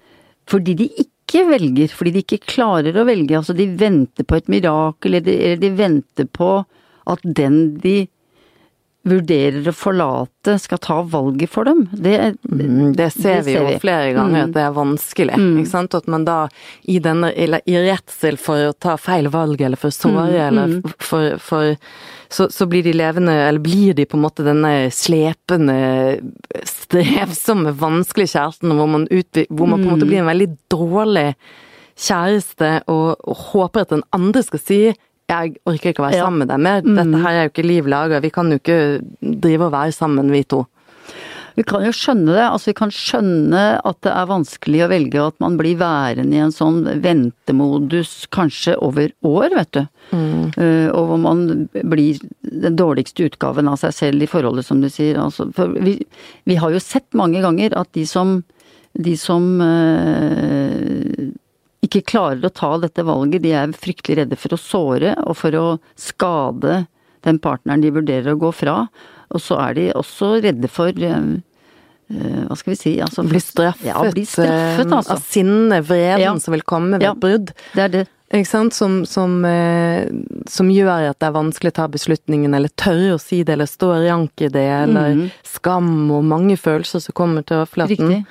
fordi 0.48 0.74
de 0.76 0.90
ikke 1.06 1.46
velger, 1.48 1.88
fordi 1.92 2.12
de 2.12 2.24
ikke 2.24 2.52
klarer 2.52 2.96
å 2.96 3.06
velge. 3.08 3.36
Altså 3.40 3.56
de 3.56 3.68
venter 3.80 4.28
på 4.28 4.36
et 4.36 4.52
mirakel, 4.52 5.14
eller 5.14 5.24
de, 5.24 5.38
eller 5.40 5.64
de 5.64 5.72
venter 5.76 6.28
på 6.28 6.52
at 7.08 7.24
den 7.24 7.78
de 7.80 8.02
vurderer 9.10 9.66
å 9.70 9.74
forlate, 9.74 10.54
skal 10.60 10.78
ta 10.84 10.98
valget 11.02 11.50
for 11.52 11.64
dem. 11.68 11.86
Det, 11.92 12.36
Mm, 12.48 12.92
Det 12.96 13.10
ser 13.12 13.42
vi 13.46 13.54
jo 13.54 13.64
flere 13.82 14.12
ganger, 14.16 14.44
at 14.44 14.52
det 14.54 14.62
er 14.62 14.72
vanskelig. 14.76 15.34
Ikke 15.62 15.66
sant? 15.70 15.94
At 15.94 16.06
man 16.08 16.24
da 16.24 16.48
i, 16.86 16.98
denne, 16.98 17.32
i 17.36 17.76
redsel 17.84 18.36
for 18.36 18.70
å 18.70 18.72
ta 18.78 18.96
feil 18.96 19.28
valg, 19.28 19.60
eller 19.60 19.76
for 19.76 19.88
å 19.88 19.96
såre, 19.98 20.48
eller 20.48 20.80
for, 20.98 21.36
for 21.38 21.76
så, 22.30 22.48
så 22.52 22.66
blir 22.68 22.82
de 22.84 22.92
levende, 22.92 23.32
eller 23.32 23.60
blir 23.64 23.94
de 23.94 24.04
på 24.04 24.16
en 24.18 24.24
måte 24.26 24.44
denne 24.44 24.90
slepende, 24.92 26.20
strevsomme, 26.68 27.72
vanskelige 27.78 28.34
kjæresten, 28.36 28.74
hvor 28.76 28.88
man, 28.90 29.06
utvi- 29.08 29.46
hvor 29.50 29.66
man 29.68 29.80
på 29.82 29.88
en 29.88 29.94
måte 29.96 30.08
blir 30.08 30.20
en 30.22 30.30
veldig 30.30 30.50
dårlig 30.72 31.34
kjæreste, 31.98 32.82
og, 32.86 33.16
og 33.26 33.36
håper 33.52 33.80
at 33.86 33.94
den 33.96 34.04
andre 34.14 34.42
skal 34.46 34.60
si 34.62 34.80
jeg 35.28 35.56
orker 35.68 35.92
ikke 35.92 36.02
å 36.02 36.06
være 36.08 36.16
Ja. 36.18 36.24
sammen 36.24 36.38
med 36.44 36.48
deg 36.48 36.60
mer, 36.64 36.80
dette 36.82 37.22
her 37.22 37.30
er 37.36 37.42
jo 37.48 37.50
ikke 37.52 37.66
liv 37.68 37.86
laga, 37.86 38.20
vi 38.24 38.30
kan 38.30 38.50
jo 38.50 38.58
ikke 38.58 38.80
drive 39.40 39.66
og 39.68 39.72
være 39.72 39.92
sammen, 39.92 40.30
vi 40.32 40.42
to. 40.44 40.66
Vi 41.58 41.64
kan 41.66 41.82
jo 41.82 41.90
skjønne 41.90 42.30
det. 42.36 42.44
Altså 42.46 42.66
vi 42.70 42.74
kan 42.78 42.90
skjønne 42.94 43.80
at 43.84 43.96
det 44.06 44.12
er 44.14 44.28
vanskelig 44.30 44.84
å 44.84 44.88
velge, 44.92 45.18
at 45.26 45.34
man 45.42 45.56
blir 45.58 45.74
værende 45.80 46.36
i 46.36 46.38
en 46.44 46.52
sånn 46.54 46.84
ventemodus 47.02 48.28
kanskje 48.30 48.76
over 48.80 49.10
år, 49.26 49.48
vet 49.56 49.72
du. 49.74 49.80
Eh, 50.12 50.86
og 50.94 51.08
hvor 51.10 51.18
man 51.18 51.68
blir 51.72 52.20
den 52.46 52.76
dårligste 52.78 53.26
utgaven 53.26 53.66
av 53.68 53.76
seg 53.82 53.92
selv 53.92 54.22
i 54.22 54.30
forholdet, 54.30 54.64
som 54.70 54.80
du 54.80 54.86
sier. 54.88 55.18
Altså, 55.18 55.48
for 55.52 55.74
vi, 55.82 55.96
vi 56.46 56.54
har 56.62 56.70
jo 56.70 56.78
sett 56.78 57.10
mange 57.18 57.42
ganger 57.42 57.74
at 57.76 57.90
de 57.92 58.06
som, 58.06 58.44
de 58.94 59.16
som 59.18 59.60
eh, 59.60 61.26
ikke 61.84 62.02
klarer 62.10 62.44
å 62.44 62.52
ta 62.52 62.72
dette 62.82 63.04
valget, 63.06 63.42
de 63.42 63.52
er 63.54 63.72
fryktelig 63.76 64.16
redde 64.22 64.36
for 64.40 64.54
å 64.56 64.58
såre 64.58 65.14
og 65.26 65.36
for 65.36 65.54
å 65.58 65.66
skade 65.98 66.86
den 67.26 67.38
partneren 67.38 67.80
de 67.82 67.90
vurderer 67.94 68.34
å 68.34 68.38
gå 68.40 68.50
fra. 68.54 68.88
Og 69.30 69.40
så 69.44 69.58
er 69.68 69.74
de 69.74 69.86
også 69.92 70.42
redde 70.42 70.68
for 70.72 70.88
eh, 70.88 71.16
eh, 72.10 72.44
hva 72.48 72.56
skal 72.56 72.72
vi 72.72 72.78
si 72.80 72.94
altså, 73.04 73.24
Bli 73.28 73.40
straffet, 73.44 73.86
Ja, 73.90 74.02
bli 74.10 74.24
straffet, 74.26 74.86
eh, 74.86 74.92
altså. 74.96 75.12
av 75.12 75.20
sinnet, 75.22 75.84
vreden 75.86 76.20
Ja. 76.24 76.38
som 76.38 76.52
vil 76.56 76.62
komme 76.62 76.98
ved 76.98 77.02
Ja. 77.02 77.14
brudd. 77.14 77.52
Det 77.74 77.82
er 77.84 77.88
det. 77.88 78.06
Ikke 78.30 78.46
sant? 78.46 78.74
Som, 78.74 79.06
som, 79.06 79.42
eh, 79.48 80.06
som 80.46 80.68
gjør 80.68 81.08
at 81.10 81.18
det 81.18 81.28
er 81.28 81.32
vanskelig 81.32 81.70
å 81.72 81.76
ta 81.78 81.86
beslutningen, 81.88 82.54
eller 82.54 82.68
tørre 82.76 83.14
å 83.16 83.20
si 83.20 83.42
det, 83.42 83.54
eller 83.54 83.64
stå 83.64 83.88
rank 84.06 84.32
i 84.44 84.48
det, 84.48 84.66
eller 84.68 85.14
Mhm. 85.14 85.30
skam 85.44 86.10
og 86.10 86.24
mange 86.24 86.56
følelser 86.58 87.00
som 87.00 87.12
kommer 87.14 87.42
til 87.46 87.56
overflaten. 87.64 87.96
Riktig. 87.96 88.26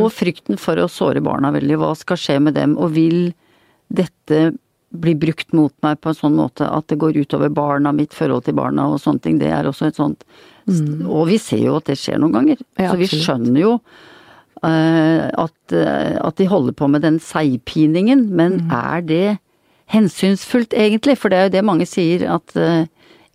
Og 0.00 0.10
frykten 0.12 0.60
for 0.60 0.80
å 0.80 0.90
såre 0.90 1.22
barna 1.24 1.52
veldig. 1.54 1.78
Hva 1.80 1.94
skal 1.98 2.20
skje 2.20 2.38
med 2.44 2.58
dem, 2.58 2.76
og 2.76 2.94
vil 2.96 3.32
dette 3.92 4.52
bli 4.92 5.14
brukt 5.16 5.52
mot 5.56 5.72
meg 5.84 6.00
på 6.04 6.10
en 6.10 6.18
sånn 6.18 6.34
måte 6.36 6.66
at 6.68 6.88
det 6.92 6.98
går 7.00 7.16
utover 7.24 7.52
barna, 7.52 7.94
mitt 7.96 8.12
forhold 8.12 8.44
til 8.44 8.56
barna 8.58 8.90
og 8.92 9.00
sånne 9.00 9.24
ting. 9.24 9.38
Det 9.40 9.48
er 9.48 9.68
også 9.68 9.88
et 9.88 10.00
sånt 10.00 10.26
Og 11.08 11.26
vi 11.26 11.38
ser 11.42 11.64
jo 11.64 11.78
at 11.80 11.88
det 11.88 11.96
skjer 11.98 12.20
noen 12.22 12.36
ganger. 12.36 12.60
Ja, 12.78 12.92
Så 12.92 12.98
vi 13.00 13.08
skjønner 13.10 13.60
jo 13.60 13.70
uh, 14.62 15.24
at, 15.42 15.56
uh, 15.74 16.18
at 16.22 16.36
de 16.38 16.46
holder 16.46 16.76
på 16.76 16.86
med 16.92 17.02
den 17.02 17.18
seigpiningen, 17.18 18.28
men 18.36 18.60
er 18.70 19.02
det 19.08 19.38
hensynsfullt 19.92 20.76
egentlig? 20.76 21.16
For 21.18 21.32
det 21.32 21.38
er 21.38 21.48
jo 21.48 21.54
det 21.56 21.64
mange 21.66 21.88
sier 21.88 22.24
at 22.36 22.54
eh, 22.56 22.84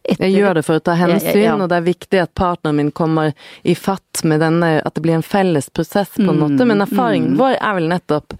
etter 0.07 0.25
Jeg 0.25 0.39
gjør 0.39 0.57
det 0.57 0.63
for 0.65 0.79
å 0.79 0.83
ta 0.83 0.95
hensyn, 0.97 1.41
ja, 1.41 1.51
ja. 1.51 1.55
og 1.59 1.69
det 1.69 1.77
er 1.77 1.85
viktig 1.85 2.19
at 2.23 2.33
partneren 2.37 2.79
min 2.79 2.91
kommer 2.95 3.33
i 3.63 3.75
fatt 3.75 4.23
med 4.23 4.41
denne, 4.43 4.77
at 4.81 4.95
det 4.95 5.03
blir 5.05 5.17
en 5.17 5.25
felles 5.25 5.69
prosess 5.69 6.13
på 6.15 6.23
en 6.25 6.37
Mm, 6.37 6.43
måte. 6.45 6.65
Men 6.65 6.81
erfaringen 6.85 7.37
vår 7.37 7.57
er 7.59 7.73
vel 7.79 7.89
nettopp 7.91 8.37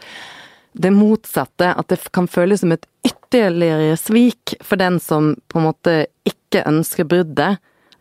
det 0.78 0.92
motsatte, 0.94 1.74
at 1.74 1.88
det 1.90 2.00
kan 2.14 2.28
føles 2.30 2.62
som 2.62 2.72
et 2.72 2.86
ytterligere 3.08 3.98
svik 3.98 4.56
for 4.62 4.78
den 4.78 5.00
som 5.00 5.36
på 5.50 5.60
en 5.60 5.68
måte 5.70 5.96
ikke 6.30 6.64
ønsker 6.70 7.08
bruddet. 7.10 7.58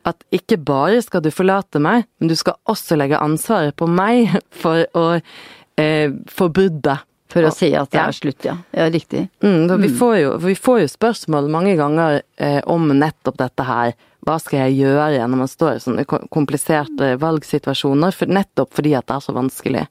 At 0.06 0.22
ikke 0.30 0.58
bare 0.62 1.00
skal 1.02 1.24
du 1.24 1.32
forlate 1.34 1.80
meg, 1.82 2.04
men 2.20 2.30
du 2.30 2.36
skal 2.38 2.54
også 2.70 2.94
legge 3.00 3.18
ansvaret 3.18 3.74
på 3.76 3.88
meg 3.90 4.30
for 4.62 4.84
å 4.94 5.06
eh, 5.80 6.12
for 6.30 6.52
bruddet. 6.54 7.02
For 7.36 7.48
å 7.50 7.52
si 7.54 7.68
at 7.76 7.90
det 7.92 7.98
Ja. 8.00 8.06
er 8.08 8.16
slutt, 8.16 8.44
ja. 8.48 8.56
Ja, 8.72 8.88
riktig. 8.90 9.28
Mm, 9.44 9.68
vi, 9.82 9.88
får 9.88 10.14
jo, 10.22 10.36
vi 10.42 10.54
får 10.54 10.80
jo 10.82 10.88
spørsmål 10.92 11.50
mange 11.52 11.76
ganger 11.78 12.22
eh, 12.38 12.60
om 12.66 12.88
nettopp 12.88 13.36
dette 13.42 13.66
her. 13.68 13.92
Hva 14.26 14.40
skal 14.42 14.64
jeg 14.66 14.80
gjøre 14.82 15.26
når 15.28 15.38
man 15.44 15.50
står 15.52 15.76
i 15.76 15.82
sånne 15.84 16.04
kompliserte 16.34 17.12
valgsituasjoner? 17.22 18.10
For, 18.16 18.26
nettopp 18.26 18.72
fordi 18.74 18.96
at 18.98 19.06
det 19.06 19.14
er 19.20 19.22
så 19.28 19.36
vanskelig. 19.36 19.86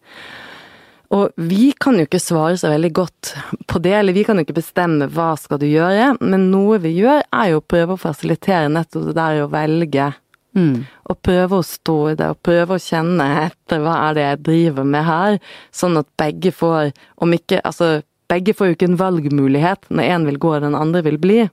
Og 1.16 1.30
vi 1.38 1.70
kan 1.80 1.96
jo 2.00 2.04
ikke 2.08 2.20
svare 2.20 2.58
så 2.60 2.72
veldig 2.74 2.90
godt 2.98 3.36
på 3.70 3.80
det, 3.86 3.94
eller 3.94 4.16
vi 4.16 4.24
kan 4.26 4.36
jo 4.40 4.44
ikke 4.44 4.58
bestemme 4.58 5.08
hva 5.14 5.36
skal 5.40 5.62
du 5.62 5.68
gjøre, 5.70 6.16
men 6.20 6.50
noe 6.52 6.80
vi 6.84 6.96
gjør 6.98 7.22
er 7.30 7.52
jo 7.54 7.62
å 7.62 7.66
prøve 7.66 7.96
å 7.96 8.02
fasilitere 8.02 8.72
nettopp 8.74 9.12
det 9.12 9.16
der 9.20 9.44
å 9.46 9.50
velge. 9.54 10.10
Mm. 10.56 10.86
Og 11.12 11.20
prøve 11.26 11.60
å 11.60 11.68
stå 11.68 11.98
i 12.14 12.18
det, 12.20 12.30
og 12.32 12.42
prøve 12.46 12.78
å 12.78 12.82
kjenne 12.82 13.26
etter 13.44 13.82
hva 13.84 13.96
er 14.08 14.16
det 14.16 14.26
jeg 14.26 14.42
driver 14.48 14.88
med 14.88 15.08
her, 15.08 15.40
sånn 15.76 16.00
at 16.00 16.08
begge 16.20 16.54
får, 16.56 16.94
om 17.22 17.36
ikke 17.36 17.60
Altså, 17.66 18.00
begge 18.32 18.56
får 18.58 18.72
jo 18.72 18.76
ikke 18.78 18.90
en 18.90 19.00
valgmulighet 19.00 19.90
når 19.94 20.12
én 20.16 20.30
vil 20.30 20.40
gå 20.42 20.56
og 20.56 20.64
den 20.64 20.78
andre 20.80 21.04
vil 21.06 21.20
bli, 21.22 21.44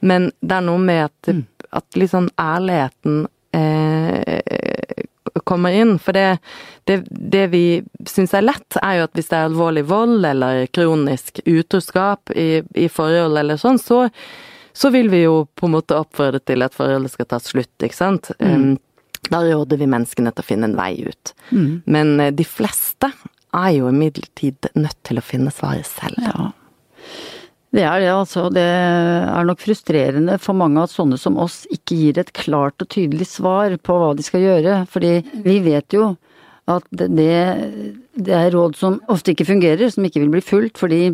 men 0.00 0.30
det 0.40 0.56
er 0.56 0.64
noe 0.64 0.80
med 0.80 1.04
at, 1.10 1.30
at 1.76 2.00
litt 2.00 2.12
sånn 2.14 2.30
ærligheten 2.40 3.26
eh, 3.56 4.40
kommer 5.44 5.74
inn. 5.76 5.96
For 6.02 6.16
det, 6.16 6.38
det, 6.88 7.02
det 7.10 7.46
vi 7.52 7.64
syns 8.08 8.34
er 8.36 8.46
lett, 8.46 8.78
er 8.82 8.98
jo 8.98 9.08
at 9.08 9.18
hvis 9.18 9.30
det 9.30 9.38
er 9.38 9.50
alvorlig 9.50 9.84
vold 9.90 10.24
eller 10.26 10.64
kronisk 10.74 11.42
utroskap 11.44 12.32
i, 12.34 12.62
i 12.74 12.88
forhold 12.92 13.38
eller 13.40 13.60
sånn, 13.60 13.80
så 13.80 14.06
så 14.72 14.90
vil 14.94 15.10
vi 15.12 15.24
jo 15.24 15.44
på 15.58 15.68
en 15.68 15.74
måte 15.76 15.98
oppfordre 15.98 16.40
til 16.44 16.64
at 16.66 16.76
forholdet 16.76 17.14
skal 17.14 17.28
ta 17.30 17.40
slutt, 17.42 17.74
ikke 17.82 17.96
sant. 17.96 18.30
Mm. 18.40 18.78
Da 19.30 19.42
råder 19.44 19.80
vi 19.80 19.90
menneskene 19.90 20.32
til 20.32 20.44
å 20.44 20.46
finne 20.46 20.70
en 20.70 20.78
vei 20.78 20.94
ut. 21.04 21.34
Men 21.90 22.14
eh, 22.20 22.32
de 22.34 22.46
fleste 22.46 23.10
er 23.56 23.70
jo 23.74 23.90
imidlertid 23.90 24.70
nødt 24.78 24.98
til 25.06 25.20
å 25.20 25.26
finne 25.26 25.52
svaret 25.54 25.88
selv. 25.88 26.20
Ja. 26.24 26.50
Det 27.70 27.84
er 27.86 28.00
det, 28.02 28.10
altså. 28.10 28.48
Det 28.50 28.64
er 28.64 29.46
nok 29.46 29.60
frustrerende 29.62 30.38
for 30.42 30.58
mange 30.58 30.82
at 30.82 30.90
sånne 30.90 31.18
som 31.20 31.38
oss 31.38 31.62
ikke 31.70 31.98
gir 31.98 32.18
et 32.18 32.32
klart 32.34 32.82
og 32.82 32.90
tydelig 32.90 33.28
svar 33.30 33.76
på 33.78 33.98
hva 33.98 34.10
de 34.18 34.26
skal 34.26 34.42
gjøre. 34.42 34.80
Fordi 34.90 35.12
vi 35.46 35.60
vet 35.62 35.94
jo 35.94 36.14
at 36.70 36.86
det, 36.90 37.36
det 38.18 38.34
er 38.34 38.50
råd 38.54 38.78
som 38.78 38.98
ofte 39.10 39.34
ikke 39.34 39.46
fungerer, 39.52 39.90
som 39.90 40.06
ikke 40.06 40.22
vil 40.24 40.32
bli 40.34 40.42
fulgt. 40.42 40.82
Fordi 40.82 41.12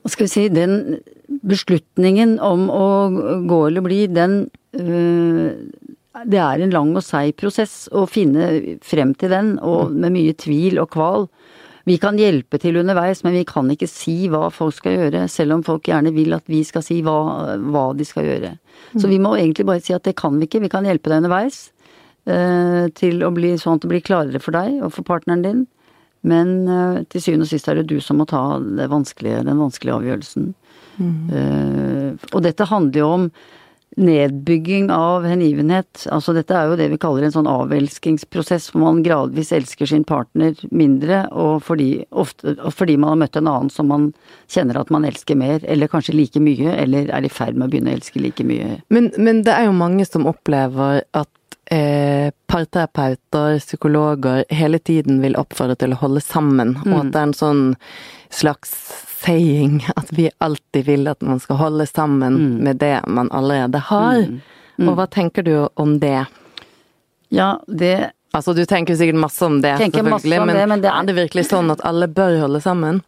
hva 0.00 0.12
skal 0.12 0.28
vi 0.28 0.32
si, 0.32 0.46
den 0.54 1.00
beslutningen 1.30 2.38
om 2.42 2.66
å 2.72 2.86
gå 3.48 3.60
eller 3.68 3.84
bli, 3.84 4.00
den 4.10 4.42
øh, 4.76 5.52
Det 6.26 6.40
er 6.42 6.60
en 6.60 6.72
lang 6.74 6.90
og 6.98 7.04
seig 7.06 7.36
prosess 7.38 7.86
å 7.94 8.02
finne 8.10 8.78
frem 8.82 9.14
til 9.14 9.30
den, 9.30 9.54
og 9.62 9.94
med 9.94 10.12
mye 10.12 10.34
tvil 10.34 10.80
og 10.82 10.90
kval. 10.92 11.28
Vi 11.88 11.96
kan 12.02 12.18
hjelpe 12.18 12.58
til 12.60 12.76
underveis, 12.76 13.22
men 13.24 13.38
vi 13.38 13.44
kan 13.48 13.70
ikke 13.72 13.88
si 13.88 14.28
hva 14.28 14.50
folk 14.52 14.74
skal 14.76 14.98
gjøre, 14.98 15.22
selv 15.32 15.56
om 15.56 15.62
folk 15.64 15.88
gjerne 15.88 16.12
vil 16.12 16.34
at 16.36 16.44
vi 16.50 16.60
skal 16.66 16.84
si 16.84 17.00
hva, 17.06 17.56
hva 17.72 17.86
de 17.96 18.04
skal 18.04 18.26
gjøre. 18.26 18.52
Så 18.98 19.08
vi 19.08 19.20
må 19.22 19.36
egentlig 19.38 19.68
bare 19.70 19.82
si 19.84 19.94
at 19.96 20.04
det 20.04 20.18
kan 20.18 20.36
vi 20.36 20.48
ikke, 20.50 20.64
vi 20.66 20.72
kan 20.72 20.88
hjelpe 20.88 21.08
deg 21.08 21.22
underveis. 21.22 21.70
eh, 22.28 22.88
til 22.94 23.22
å 23.24 23.30
bli 23.32 23.54
sånn 23.58 23.78
at 23.78 23.84
det 23.84 23.90
blir 23.92 24.04
klarere 24.04 24.40
for 24.42 24.52
deg 24.52 24.82
og 24.84 24.92
for 24.92 25.06
partneren 25.06 25.44
din. 25.44 25.62
Men 26.26 26.68
eh, 26.68 27.02
til 27.08 27.24
syvende 27.24 27.48
og 27.48 27.52
sist 27.52 27.68
er 27.70 27.80
det 27.80 27.88
du 27.88 27.98
som 28.04 28.20
må 28.20 28.26
ta 28.28 28.58
det 28.60 28.90
vanskelige, 28.92 29.44
den 29.46 29.60
vanskelige 29.62 29.96
avgjørelsen. 29.96 30.50
Eh, 31.00 32.28
og 32.30 32.44
dette 32.44 32.68
handler 32.70 33.02
jo 33.02 33.08
om 33.16 33.30
nedbygging 33.96 34.90
av 34.94 35.24
hengivenhet. 35.26 36.04
Altså 36.14 36.32
dette 36.34 36.54
er 36.54 36.70
jo 36.70 36.76
det 36.78 36.86
vi 36.92 36.98
kaller 37.00 37.26
en 37.26 37.34
sånn 37.34 37.48
avelskingsprosess, 37.50 38.70
hvor 38.70 38.84
man 38.84 39.02
gradvis 39.04 39.50
elsker 39.56 39.90
sin 39.90 40.04
partner 40.06 40.54
mindre, 40.70 41.24
og 41.34 41.64
fordi, 41.66 42.04
ofte, 42.10 42.54
og 42.58 42.70
fordi 42.76 42.96
man 43.00 43.14
har 43.14 43.20
møtt 43.24 43.40
en 43.40 43.50
annen 43.50 43.72
som 43.74 43.90
man 43.90 44.10
kjenner 44.50 44.78
at 44.80 44.94
man 44.94 45.08
elsker 45.08 45.38
mer, 45.38 45.58
eller 45.66 45.90
kanskje 45.90 46.14
like 46.16 46.42
mye, 46.42 46.76
eller 46.76 47.10
er 47.10 47.26
i 47.26 47.32
ferd 47.32 47.58
med 47.58 47.66
å 47.66 47.74
begynne 47.74 47.92
å 47.92 47.98
elske 47.98 48.22
like 48.22 48.46
mye. 48.46 48.78
Men, 48.94 49.10
men 49.18 49.42
det 49.46 49.56
er 49.56 49.66
jo 49.66 49.76
mange 49.76 50.06
som 50.06 50.28
opplever 50.30 51.02
at 51.10 51.30
eh, 51.74 52.30
parterapeuter, 52.50 53.58
psykologer, 53.58 54.46
hele 54.54 54.78
tiden 54.78 55.18
vil 55.24 55.38
oppfordre 55.40 55.78
til 55.82 55.94
å 55.96 56.00
holde 56.04 56.22
sammen, 56.24 56.76
og 56.86 56.96
at 57.02 57.12
det 57.12 57.20
er 57.20 57.30
en 57.32 57.38
sånn 57.42 57.68
slags 58.30 58.70
saying 59.20 59.82
at 59.96 60.12
vi 60.16 60.30
alltid 60.38 60.84
vil 60.86 61.08
at 61.10 61.20
man 61.22 61.40
skal 61.42 61.56
holde 61.60 61.86
sammen 61.86 62.38
med 62.64 62.78
det 62.80 63.00
man 63.06 63.28
allerede 63.36 63.78
har. 63.90 64.22
Og 64.80 64.94
hva 64.96 65.06
tenker 65.12 65.44
du 65.44 65.68
om 65.74 65.98
det? 66.00 66.26
Ja, 67.28 67.58
det 67.66 68.10
Altså, 68.32 68.52
du 68.54 68.62
tenker 68.64 68.94
sikkert 68.94 69.18
masse 69.18 69.42
om 69.42 69.56
det, 69.58 69.72
selvfølgelig, 69.76 70.36
om 70.40 70.46
men, 70.46 70.54
det, 70.56 70.66
men 70.70 70.80
det 70.84 70.86
er- 70.88 71.00
er 71.00 71.06
det 71.08 71.14
virkelig 71.16 71.42
sånn 71.48 71.70
at 71.72 71.80
alle 71.84 72.06
bør 72.06 72.36
holde 72.38 72.60
sammen? 72.62 73.00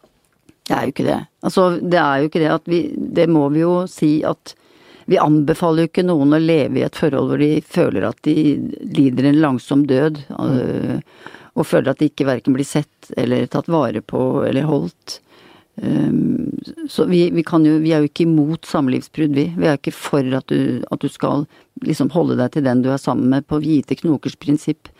Det 0.67 0.75
er 0.75 0.81
jo 0.83 0.91
ikke 0.91 1.05
det. 1.07 1.19
Altså, 1.47 1.79
det 1.79 1.99
er 1.99 2.17
jo 2.19 2.27
ikke 2.27 2.41
det 2.43 2.49
at 2.51 2.65
vi 2.67 2.81
Det 3.13 3.29
må 3.29 3.45
vi 3.53 3.61
jo 3.61 3.87
si 3.87 4.21
at 4.27 4.53
vi 5.07 5.15
anbefaler 5.17 5.83
jo 5.85 5.87
ikke 5.87 6.03
noen 6.05 6.35
å 6.35 6.39
leve 6.43 6.79
i 6.79 6.83
et 6.83 6.95
forhold 6.95 7.29
hvor 7.31 7.39
de 7.39 7.61
føler 7.61 8.03
at 8.09 8.19
de 8.23 8.35
lider 8.83 9.25
en 9.29 9.39
langsom 9.39 9.85
død, 9.87 10.19
øh, 10.39 10.99
og 11.53 11.67
føler 11.69 11.93
at 11.93 12.01
de 12.01 12.09
ikke 12.09 12.27
verken 12.27 12.55
blir 12.55 12.67
sett 12.67 13.11
eller 13.17 13.45
tatt 13.51 13.69
vare 13.71 14.01
på 14.01 14.43
eller 14.47 14.65
holdt. 14.69 15.19
Um, 15.75 16.51
så 16.89 17.07
vi, 17.09 17.31
vi 17.33 17.41
kan 17.41 17.63
jo 17.65 17.79
Vi 17.81 17.89
er 17.89 18.03
jo 18.03 18.05
ikke 18.05 18.27
imot 18.27 18.67
samlivsbrudd, 18.69 19.33
vi. 19.33 19.47
Vi 19.57 19.65
er 19.65 19.79
ikke 19.79 19.95
for 19.95 20.35
at 20.37 20.45
du, 20.51 20.83
at 20.93 21.01
du 21.01 21.09
skal 21.09 21.47
liksom 21.81 22.11
holde 22.13 22.37
deg 22.37 22.53
til 22.53 22.65
den 22.67 22.83
du 22.85 22.91
er 22.93 23.01
sammen 23.01 23.31
med 23.31 23.47
på 23.49 23.57
hvite 23.63 23.97
knokers 23.97 24.37
prinsipp. 24.37 24.91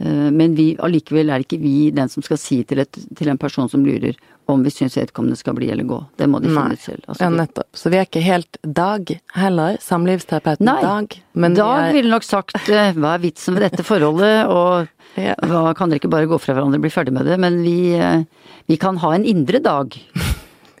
Eh, 0.00 0.30
Men 0.34 0.54
vi, 0.58 0.74
allikevel 0.82 1.30
er 1.30 1.44
ikke 1.44 1.60
vi 1.62 1.90
den 1.94 2.08
som 2.10 2.22
skal 2.26 2.38
si 2.40 2.62
til, 2.64 2.80
et, 2.82 2.98
til 3.16 3.28
en 3.30 3.38
person 3.38 3.68
som 3.70 3.84
lurer, 3.86 4.16
om 4.50 4.60
vi 4.62 4.68
syns 4.74 4.96
vedkommende 4.98 5.38
skal 5.40 5.54
bli 5.56 5.70
eller 5.72 5.86
gå. 5.88 5.96
Det 6.20 6.26
må 6.28 6.40
de 6.42 6.50
finne 6.52 6.74
ut 6.76 6.82
selv. 6.82 7.04
Altså, 7.08 7.22
Ja, 7.24 7.30
nettopp. 7.32 7.68
Så 7.72 7.88
vi 7.90 7.96
er 7.96 8.04
ikke 8.04 8.20
helt 8.20 8.58
Dag 8.62 9.14
heller, 9.34 9.78
samlivsterapeuten 9.80 10.66
Nei, 10.68 10.80
Dag. 10.82 11.14
Men 11.32 11.54
Dag 11.56 11.86
er, 11.88 11.92
ville 11.96 12.10
nok 12.12 12.26
sagt 12.26 12.58
eh, 12.68 12.90
hva 12.92 13.14
er 13.16 13.22
vitsen 13.22 13.54
med 13.56 13.64
dette 13.70 13.86
forholdet, 13.86 14.46
og 14.50 14.88
Ja. 15.14 15.36
hva 15.46 15.70
kan 15.78 15.88
dere 15.88 16.00
ikke 16.02 16.10
bare 16.10 16.26
gå 16.26 16.36
fra 16.42 16.56
hverandre 16.56 16.80
og 16.80 16.82
bli 16.82 16.90
ferdig 16.90 17.12
med 17.14 17.24
det? 17.30 17.36
Men 17.38 17.60
vi, 17.62 17.94
eh, 17.94 18.24
vi 18.66 18.76
kan 18.82 18.96
ha 18.98 19.12
en 19.14 19.24
indre 19.24 19.60
dag. 19.62 19.94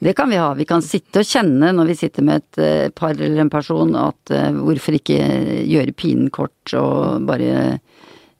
Det 0.02 0.12
kan 0.18 0.28
vi 0.28 0.36
ha. 0.42 0.48
Vi 0.58 0.66
kan 0.68 0.82
sitte 0.82 1.22
og 1.22 1.28
kjenne 1.30 1.70
når 1.72 1.86
vi 1.92 1.94
sitter 1.96 2.26
med 2.26 2.42
et 2.58 2.92
par 2.98 3.14
eller 3.14 3.40
en 3.44 3.48
person 3.52 3.94
at 3.96 4.32
hvorfor 4.58 4.98
ikke 4.98 5.16
gjøre 5.70 5.94
pinen 5.96 6.28
kort 6.34 6.74
og 6.76 7.22
bare 7.30 7.78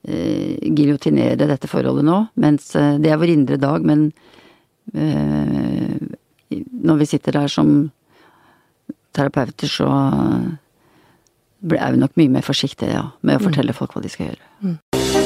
eh, 0.08 0.56
giljotinere 0.60 1.48
dette 1.48 1.70
forholdet 1.70 2.06
nå. 2.06 2.20
Mens 2.40 2.70
eh, 2.78 2.96
det 3.02 3.12
er 3.12 3.20
vår 3.20 3.34
indre 3.34 3.60
dag, 3.60 3.84
men 3.86 4.06
eh, 4.94 5.98
når 6.54 7.02
vi 7.02 7.10
sitter 7.10 7.40
der 7.40 7.50
som 7.52 7.74
terapeuter, 9.14 9.70
så 9.70 9.88
er 11.64 11.92
vi 11.94 12.00
nok 12.02 12.18
mye 12.20 12.32
mer 12.34 12.46
forsiktige, 12.46 12.92
ja, 12.96 13.06
med 13.22 13.38
å 13.38 13.46
fortelle 13.46 13.76
folk 13.76 13.94
hva 13.94 14.02
de 14.04 14.12
skal 14.12 14.32
gjøre. 14.32 15.23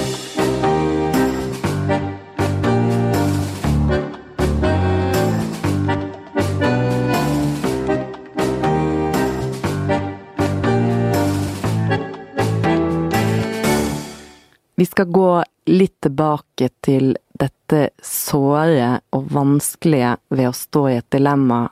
Vi 14.78 14.86
skal 14.86 15.08
gå 15.10 15.30
litt 15.66 15.96
tilbake 16.00 16.68
til 16.86 17.16
dette 17.34 17.88
såre 18.04 19.00
og 19.10 19.24
vanskelige 19.34 20.12
ved 20.30 20.46
å 20.46 20.54
stå 20.54 20.82
i 20.86 20.98
et 21.00 21.08
dilemma 21.10 21.64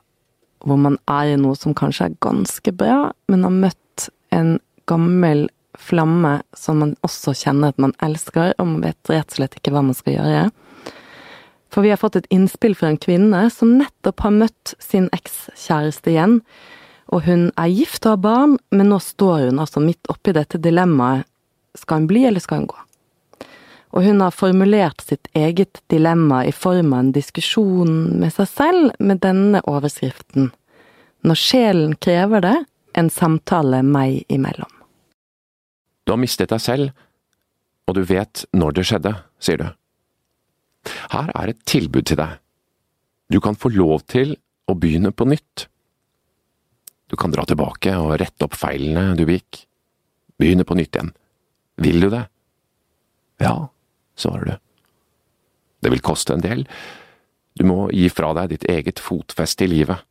hvor 0.67 0.81
man 0.83 0.97
er 1.07 1.31
i 1.31 1.37
noe 1.39 1.55
som 1.55 1.77
kanskje 1.79 2.09
er 2.09 2.17
ganske 2.25 2.73
bra, 2.75 3.13
men 3.31 3.45
har 3.47 3.55
møtt 3.55 4.09
en 4.35 4.57
gammel 4.91 5.45
flamme 5.79 6.41
som 6.59 6.81
man 6.83 6.97
også 7.07 7.37
kjenner 7.39 7.71
at 7.71 7.79
man 7.85 7.95
elsker, 8.03 8.57
og 8.59 8.73
man 8.73 8.83
vet 8.89 9.13
rett 9.13 9.31
og 9.31 9.39
slett 9.39 9.55
ikke 9.61 9.77
hva 9.77 9.85
man 9.87 9.95
skal 9.95 10.17
gjøre. 10.17 10.43
For 11.71 11.87
vi 11.87 11.93
har 11.93 12.01
fått 12.03 12.19
et 12.19 12.27
innspill 12.35 12.75
fra 12.75 12.91
en 12.91 12.99
kvinne 12.99 13.45
som 13.55 13.77
nettopp 13.79 14.25
har 14.27 14.35
møtt 14.35 14.75
sin 14.83 15.07
ekskjæreste 15.15 16.11
igjen. 16.11 16.41
Og 17.15 17.23
hun 17.29 17.53
er 17.55 17.71
gift 17.71 18.03
og 18.03 18.17
har 18.17 18.25
barn, 18.27 18.59
men 18.75 18.91
nå 18.91 18.99
står 18.99 19.53
hun 19.53 19.63
altså 19.63 19.85
midt 19.85 20.11
oppi 20.11 20.35
dette 20.35 20.59
dilemmaet. 20.59 21.23
Skal 21.79 22.03
hun 22.03 22.11
bli, 22.11 22.27
eller 22.27 22.43
skal 22.43 22.65
hun 22.65 22.71
gå? 22.75 22.86
Og 23.97 24.05
hun 24.05 24.21
har 24.21 24.35
formulert 24.37 25.01
sitt 25.01 25.31
eget 25.33 25.81
dilemma 25.89 26.43
i 26.45 26.53
form 26.53 26.93
av 26.93 27.01
en 27.01 27.13
diskusjon 27.17 27.93
med 28.21 28.35
seg 28.35 28.49
selv 28.51 28.97
med 29.01 29.23
denne 29.25 29.63
overskriften. 29.65 30.51
Når 31.25 31.39
sjelen 31.41 31.95
krever 31.97 32.45
det, 32.45 32.57
en 32.97 33.09
samtale 33.13 33.81
meg 33.85 34.23
imellom. 34.33 34.73
Du 36.05 36.13
har 36.13 36.21
mistet 36.21 36.53
deg 36.53 36.61
selv, 36.61 36.93
og 37.89 37.97
du 37.97 38.03
vet 38.05 38.45
når 38.57 38.77
det 38.77 38.85
skjedde, 38.89 39.13
sier 39.41 39.63
du. 39.63 39.67
Her 41.13 41.33
er 41.33 41.53
et 41.53 41.65
tilbud 41.69 42.07
til 42.09 42.21
deg. 42.21 42.37
Du 43.33 43.41
kan 43.43 43.57
få 43.59 43.73
lov 43.73 44.05
til 44.13 44.37
å 44.69 44.77
begynne 44.77 45.13
på 45.17 45.27
nytt. 45.29 45.67
Du 47.09 47.17
kan 47.19 47.33
dra 47.33 47.47
tilbake 47.49 47.95
og 47.97 48.19
rette 48.21 48.45
opp 48.45 48.57
feilene 48.59 49.17
du 49.19 49.25
begikk. 49.25 49.65
Begynne 50.37 50.67
på 50.69 50.77
nytt 50.77 50.99
igjen. 50.99 51.15
Vil 51.81 52.01
du 52.05 52.11
det? 52.13 52.27
Ja, 53.43 53.57
svarer 54.19 54.51
du. 54.51 54.55
Det 55.85 55.93
vil 55.93 56.05
koste 56.05 56.35
en 56.35 56.45
del. 56.45 56.65
Du 57.57 57.65
må 57.69 57.87
gi 57.95 58.09
fra 58.13 58.33
deg 58.37 58.53
ditt 58.53 58.67
eget 58.71 59.01
fotfeste 59.01 59.65
i 59.65 59.71
livet. 59.71 60.03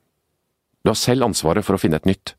Du 0.85 0.91
har 0.91 0.99
selv 0.99 1.25
ansvaret 1.27 1.65
for 1.65 1.77
å 1.77 1.81
finne 1.81 1.97
et 1.99 2.07
nytt. 2.09 2.35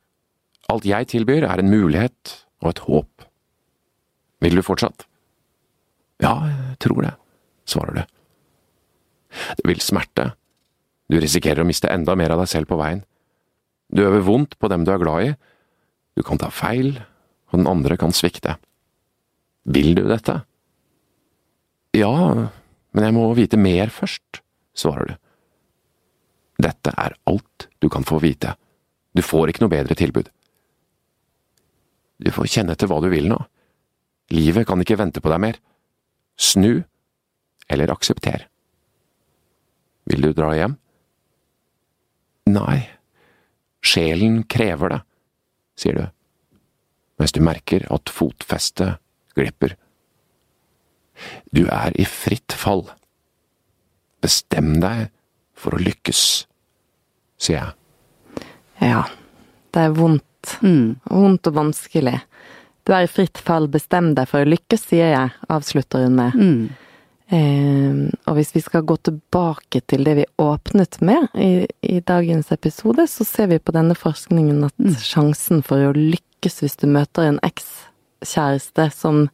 Alt 0.71 0.87
jeg 0.87 1.11
tilbyr, 1.13 1.47
er 1.47 1.63
en 1.63 1.71
mulighet 1.71 2.33
og 2.63 2.73
et 2.73 2.83
håp. 2.87 3.27
Vil 4.43 4.59
du 4.59 4.63
fortsatt? 4.67 5.07
Ja, 6.23 6.35
jeg 6.49 6.79
tror 6.83 7.03
det, 7.05 7.13
svarer 7.69 7.99
du. 7.99 8.03
Det 9.61 9.67
vil 9.69 9.83
smerte. 9.85 10.31
Du 11.11 11.19
risikerer 11.23 11.63
å 11.63 11.69
miste 11.69 11.91
enda 11.93 12.17
mer 12.19 12.35
av 12.35 12.43
deg 12.43 12.51
selv 12.51 12.71
på 12.71 12.79
veien. 12.81 13.05
Du 13.93 14.03
øver 14.03 14.25
vondt 14.27 14.57
på 14.59 14.71
dem 14.73 14.87
du 14.87 14.91
er 14.95 15.03
glad 15.03 15.27
i. 15.27 15.35
Du 16.19 16.25
kan 16.27 16.41
ta 16.41 16.49
feil, 16.51 16.97
og 17.53 17.61
den 17.61 17.71
andre 17.71 17.99
kan 18.01 18.15
svikte. 18.17 18.57
Vil 19.67 19.95
du 19.99 20.03
dette? 20.09 20.41
Ja, 21.97 22.13
men 22.93 23.05
jeg 23.07 23.15
må 23.17 23.27
vite 23.39 23.59
mer 23.61 23.93
først, 23.93 24.43
svarer 24.77 25.13
du. 25.13 25.15
Dette 26.67 26.93
er 26.93 27.17
alt 27.29 27.69
du 27.81 27.89
kan 27.93 28.05
få 28.05 28.19
vite. 28.21 28.55
Du 29.17 29.23
får 29.25 29.53
ikke 29.53 29.65
noe 29.65 29.73
bedre 29.73 29.97
tilbud. 29.97 30.29
Du 32.21 32.33
får 32.33 32.51
kjenne 32.53 32.77
etter 32.77 32.89
hva 32.89 33.01
du 33.05 33.09
vil 33.13 33.29
nå. 33.29 33.39
Livet 34.33 34.67
kan 34.69 34.81
ikke 34.83 34.99
vente 34.99 35.23
på 35.23 35.33
deg 35.33 35.41
mer. 35.41 35.61
Snu, 36.37 36.85
eller 37.69 37.93
aksepter. 37.93 38.47
Vil 40.07 40.29
du 40.29 40.33
dra 40.37 40.53
hjem? 40.57 40.77
Nei, 42.53 42.79
sjelen 43.83 44.45
krever 44.47 44.93
det, 44.93 45.01
sier 45.81 45.97
du, 45.99 46.05
mens 47.19 47.35
du 47.35 47.41
merker 47.43 47.89
at 47.91 48.13
fotfestet 48.13 49.01
glipper. 49.35 49.75
Du 51.55 51.67
er 51.67 51.95
i 51.97 52.07
fritt 52.09 52.55
fall. 52.57 52.85
Bestem 54.25 54.77
deg 54.83 55.09
for 55.57 55.77
å 55.77 55.83
lykkes, 55.83 56.23
sier 57.41 57.61
jeg. 57.61 58.47
Ja, 58.83 59.05
det 59.73 59.87
er 59.89 59.95
vondt. 59.97 60.25
Mm. 60.63 60.97
Vondt 61.11 61.49
og 61.51 61.57
vanskelig. 61.57 62.19
Du 62.87 62.93
er 62.95 63.07
i 63.07 63.11
fritt 63.11 63.41
fall, 63.43 63.67
bestem 63.73 64.13
deg 64.15 64.29
for 64.31 64.45
å 64.45 64.49
lykkes, 64.49 64.85
sier 64.93 65.11
jeg, 65.11 65.33
avslutter 65.51 66.05
hun 66.07 66.21
med. 66.21 66.37
Mm. 66.37 66.67
Eh, 67.27 68.03
og 68.31 68.37
hvis 68.39 68.53
vi 68.55 68.63
skal 68.63 68.85
gå 68.87 68.95
tilbake 69.03 69.81
til 69.91 70.05
det 70.07 70.15
vi 70.21 70.27
åpnet 70.39 71.01
med 71.03 71.27
i, 71.35 71.67
i 71.83 71.99
dagens 71.99 72.53
episode, 72.55 73.09
så 73.11 73.27
ser 73.27 73.51
vi 73.51 73.59
på 73.59 73.75
denne 73.75 73.97
forskningen 73.99 74.69
at 74.69 75.03
sjansen 75.03 75.65
for 75.67 75.89
å 75.89 75.97
lykkes 75.97 76.63
hvis 76.63 76.79
du 76.79 76.87
møter 76.87 77.27
en 77.27 77.43
ekskjæreste 77.47 78.87
som 78.95 79.25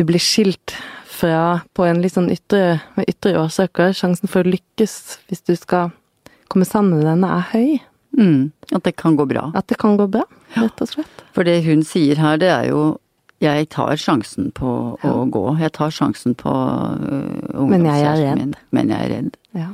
du 0.00 0.06
blir 0.08 0.22
skilt 0.22 0.72
fra 1.10 1.60
på 1.76 1.84
en 1.84 2.00
litt 2.00 2.14
sånn 2.16 2.30
ytre, 2.32 2.78
med 2.96 3.08
ytre 3.12 3.34
årsaker, 3.42 3.92
sjansen 3.96 4.30
for 4.32 4.40
å 4.46 4.52
lykkes 4.54 4.94
hvis 5.28 5.42
du 5.44 5.52
skal 5.60 5.90
komme 6.50 6.64
sammen 6.66 6.96
med 6.98 7.06
denne, 7.10 7.28
er 7.28 7.44
høy. 7.52 7.80
Mm. 8.18 8.48
At 8.74 8.82
det 8.88 8.96
kan 8.98 9.14
gå 9.20 9.26
bra. 9.30 9.50
At 9.54 9.68
det 9.70 9.76
kan 9.78 9.98
gå 10.00 10.08
bra, 10.10 10.24
rett 10.56 10.80
og 10.82 10.88
slett. 10.90 11.20
For 11.36 11.46
det 11.46 11.60
hun 11.68 11.84
sier 11.86 12.18
her, 12.18 12.40
det 12.40 12.48
er 12.50 12.70
jo 12.72 12.80
jeg 13.40 13.68
tar 13.72 13.94
sjansen 13.96 14.50
på 14.52 14.72
å 15.06 15.12
gå. 15.32 15.44
Jeg 15.62 15.72
tar 15.76 15.92
sjansen 15.94 16.34
på 16.36 16.50
uh, 16.52 17.62
Men 17.70 17.86
jeg 17.88 18.02
er 18.08 18.18
redd. 18.20 18.40
min. 18.42 18.50
Men 18.76 18.90
jeg 18.92 19.04
er 19.06 19.12
redd. 19.14 19.30
Ja. 19.56 19.68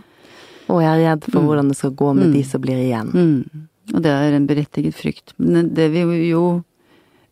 Og 0.71 0.83
jeg 0.85 0.91
er 0.93 1.01
redd 1.09 1.25
for 1.31 1.41
Mm. 1.41 1.47
hvordan 1.49 1.69
det 1.73 1.77
skal 1.81 1.91
gå 2.03 2.13
med 2.15 2.27
Mm. 2.29 2.33
de 2.37 2.43
som 2.45 2.61
blir 2.63 2.79
igjen. 2.85 3.11
Mm. 3.15 3.67
Og 3.95 4.03
det 4.03 4.13
er 4.13 4.37
en 4.37 4.47
berettiget 4.47 4.95
frykt. 4.95 5.33
Men 5.39 5.73
det 5.75 5.89
vi 5.93 6.05
jo 6.31 6.45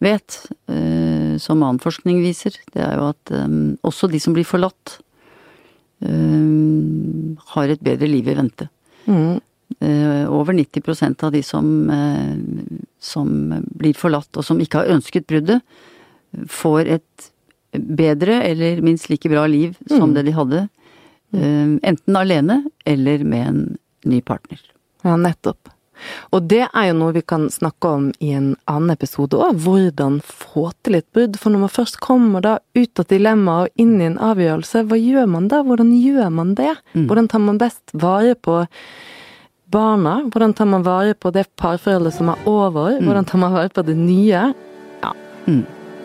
vet, 0.03 0.41
eh, 0.69 1.04
som 1.43 1.63
annen 1.63 1.81
forskning 1.83 2.21
viser, 2.25 2.57
det 2.75 2.83
er 2.85 2.99
jo 2.99 3.09
at 3.13 3.33
um, 3.35 3.77
også 3.87 4.09
de 4.13 4.21
som 4.23 4.35
blir 4.37 4.47
forlatt, 4.47 4.99
um, 6.05 7.37
har 7.55 7.73
et 7.73 7.83
bedre 7.85 8.09
liv 8.11 8.29
i 8.29 8.37
vente. 8.37 8.69
Mm. 9.07 9.41
Uh, 9.81 10.25
over 10.31 10.55
90% 10.55 11.25
av 11.27 11.33
de 11.35 11.43
som, 11.43 11.67
uh, 11.91 12.37
som 13.01 13.29
blir 13.75 13.97
forlatt 13.99 14.37
og 14.39 14.47
som 14.47 14.61
ikke 14.63 14.83
har 14.83 14.93
ønsket 14.95 15.27
bruddet, 15.31 15.63
får 16.51 16.91
et 16.99 17.31
bedre 17.75 18.41
eller 18.47 18.83
minst 18.85 19.09
like 19.11 19.29
bra 19.31 19.47
liv 19.51 19.77
som 19.89 20.11
Mm. 20.11 20.15
det 20.15 20.25
de 20.27 20.37
hadde. 20.39 20.69
Uh, 21.35 21.79
Enten 21.83 22.17
alene 22.17 22.65
eller 22.87 23.25
med 23.25 23.49
en 23.49 23.79
ny 24.05 24.21
partner. 24.21 24.61
Ja, 25.05 25.17
nettopp. 25.17 25.69
Og 26.35 26.49
det 26.51 26.65
er 26.67 26.89
jo 26.89 26.97
noe 26.99 27.15
vi 27.17 27.23
kan 27.23 27.47
snakke 27.53 27.91
om 27.99 28.11
i 28.19 28.33
en 28.37 28.53
annen 28.71 28.95
episode 28.95 29.39
òg, 29.39 29.59
hvordan 29.65 30.21
få 30.25 30.71
til 30.85 30.99
et 30.99 31.07
brudd. 31.15 31.39
For 31.41 31.55
når 31.55 31.65
man 31.67 31.75
først 31.75 32.01
kommer 32.05 32.45
da 32.45 32.59
ut 32.77 33.01
av 33.03 33.09
dilemmaet 33.13 33.69
og 33.69 33.85
inn 33.85 33.97
i 34.01 34.09
en 34.09 34.21
avgjørelse, 34.23 34.85
hva 34.91 35.01
gjør 35.01 35.31
man 35.31 35.49
da? 35.53 35.63
Hvordan 35.67 35.93
gjør 35.97 36.31
man 36.35 36.55
det? 36.59 36.75
Mm. 36.95 37.07
Hvordan 37.09 37.31
tar 37.33 37.45
man 37.45 37.61
best 37.63 37.95
vare 37.95 38.35
på 38.35 38.65
barna? 39.75 40.19
Hvordan 40.31 40.55
tar 40.57 40.71
man 40.71 40.85
vare 40.87 41.15
på 41.15 41.33
det 41.35 41.49
parforholdet 41.61 42.15
som 42.17 42.33
er 42.33 42.51
over? 42.51 42.99
Mm. 42.99 43.09
Hvordan 43.09 43.31
tar 43.31 43.43
man 43.45 43.57
vare 43.57 43.73
på 43.75 43.87
det 43.87 43.97
nye? 43.99 44.51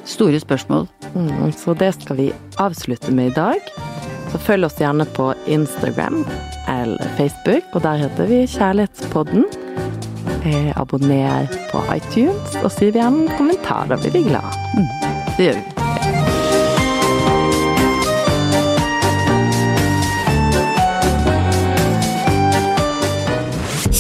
Store 0.10 0.40
spørsmål. 0.42 0.88
Mm, 1.14 1.52
så 1.54 1.76
det 1.78 1.94
skal 2.00 2.18
vi 2.18 2.32
avslutte 2.58 3.12
med 3.14 3.32
i 3.32 3.36
dag. 3.36 3.74
Så 4.32 4.38
følg 4.38 4.66
oss 4.66 4.78
gjerne 4.78 5.06
på 5.18 5.32
Instagram 5.50 6.24
eller 6.70 7.16
Facebook, 7.18 7.66
og 7.74 7.82
der 7.86 8.06
heter 8.06 8.30
vi 8.30 8.44
Kjærlighetspodden. 8.48 9.46
Eh, 10.44 10.72
abonner 10.80 11.50
på 11.72 11.84
iTunes, 11.96 12.56
og 12.64 12.72
skriv 12.72 12.96
gjerne 12.96 13.26
en 13.26 13.36
kommentar, 13.38 13.90
da 13.90 13.98
blir 14.00 14.16
vi 14.16 14.24
glad. 14.30 14.56
Det 15.38 15.50
gjør 15.50 15.60
vi. 15.60 15.80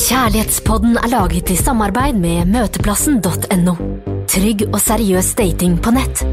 Kjærlighetspodden 0.10 0.98
er 0.98 1.10
laget 1.10 1.52
i 1.54 1.56
samarbeid 1.58 2.18
med 2.22 2.50
møteplassen.no. 2.54 3.76
Trygg 4.30 4.65
og 4.70 4.80
seriøs 4.82 5.34
dating 5.38 5.78
på 5.82 5.94
nett. 5.96 6.26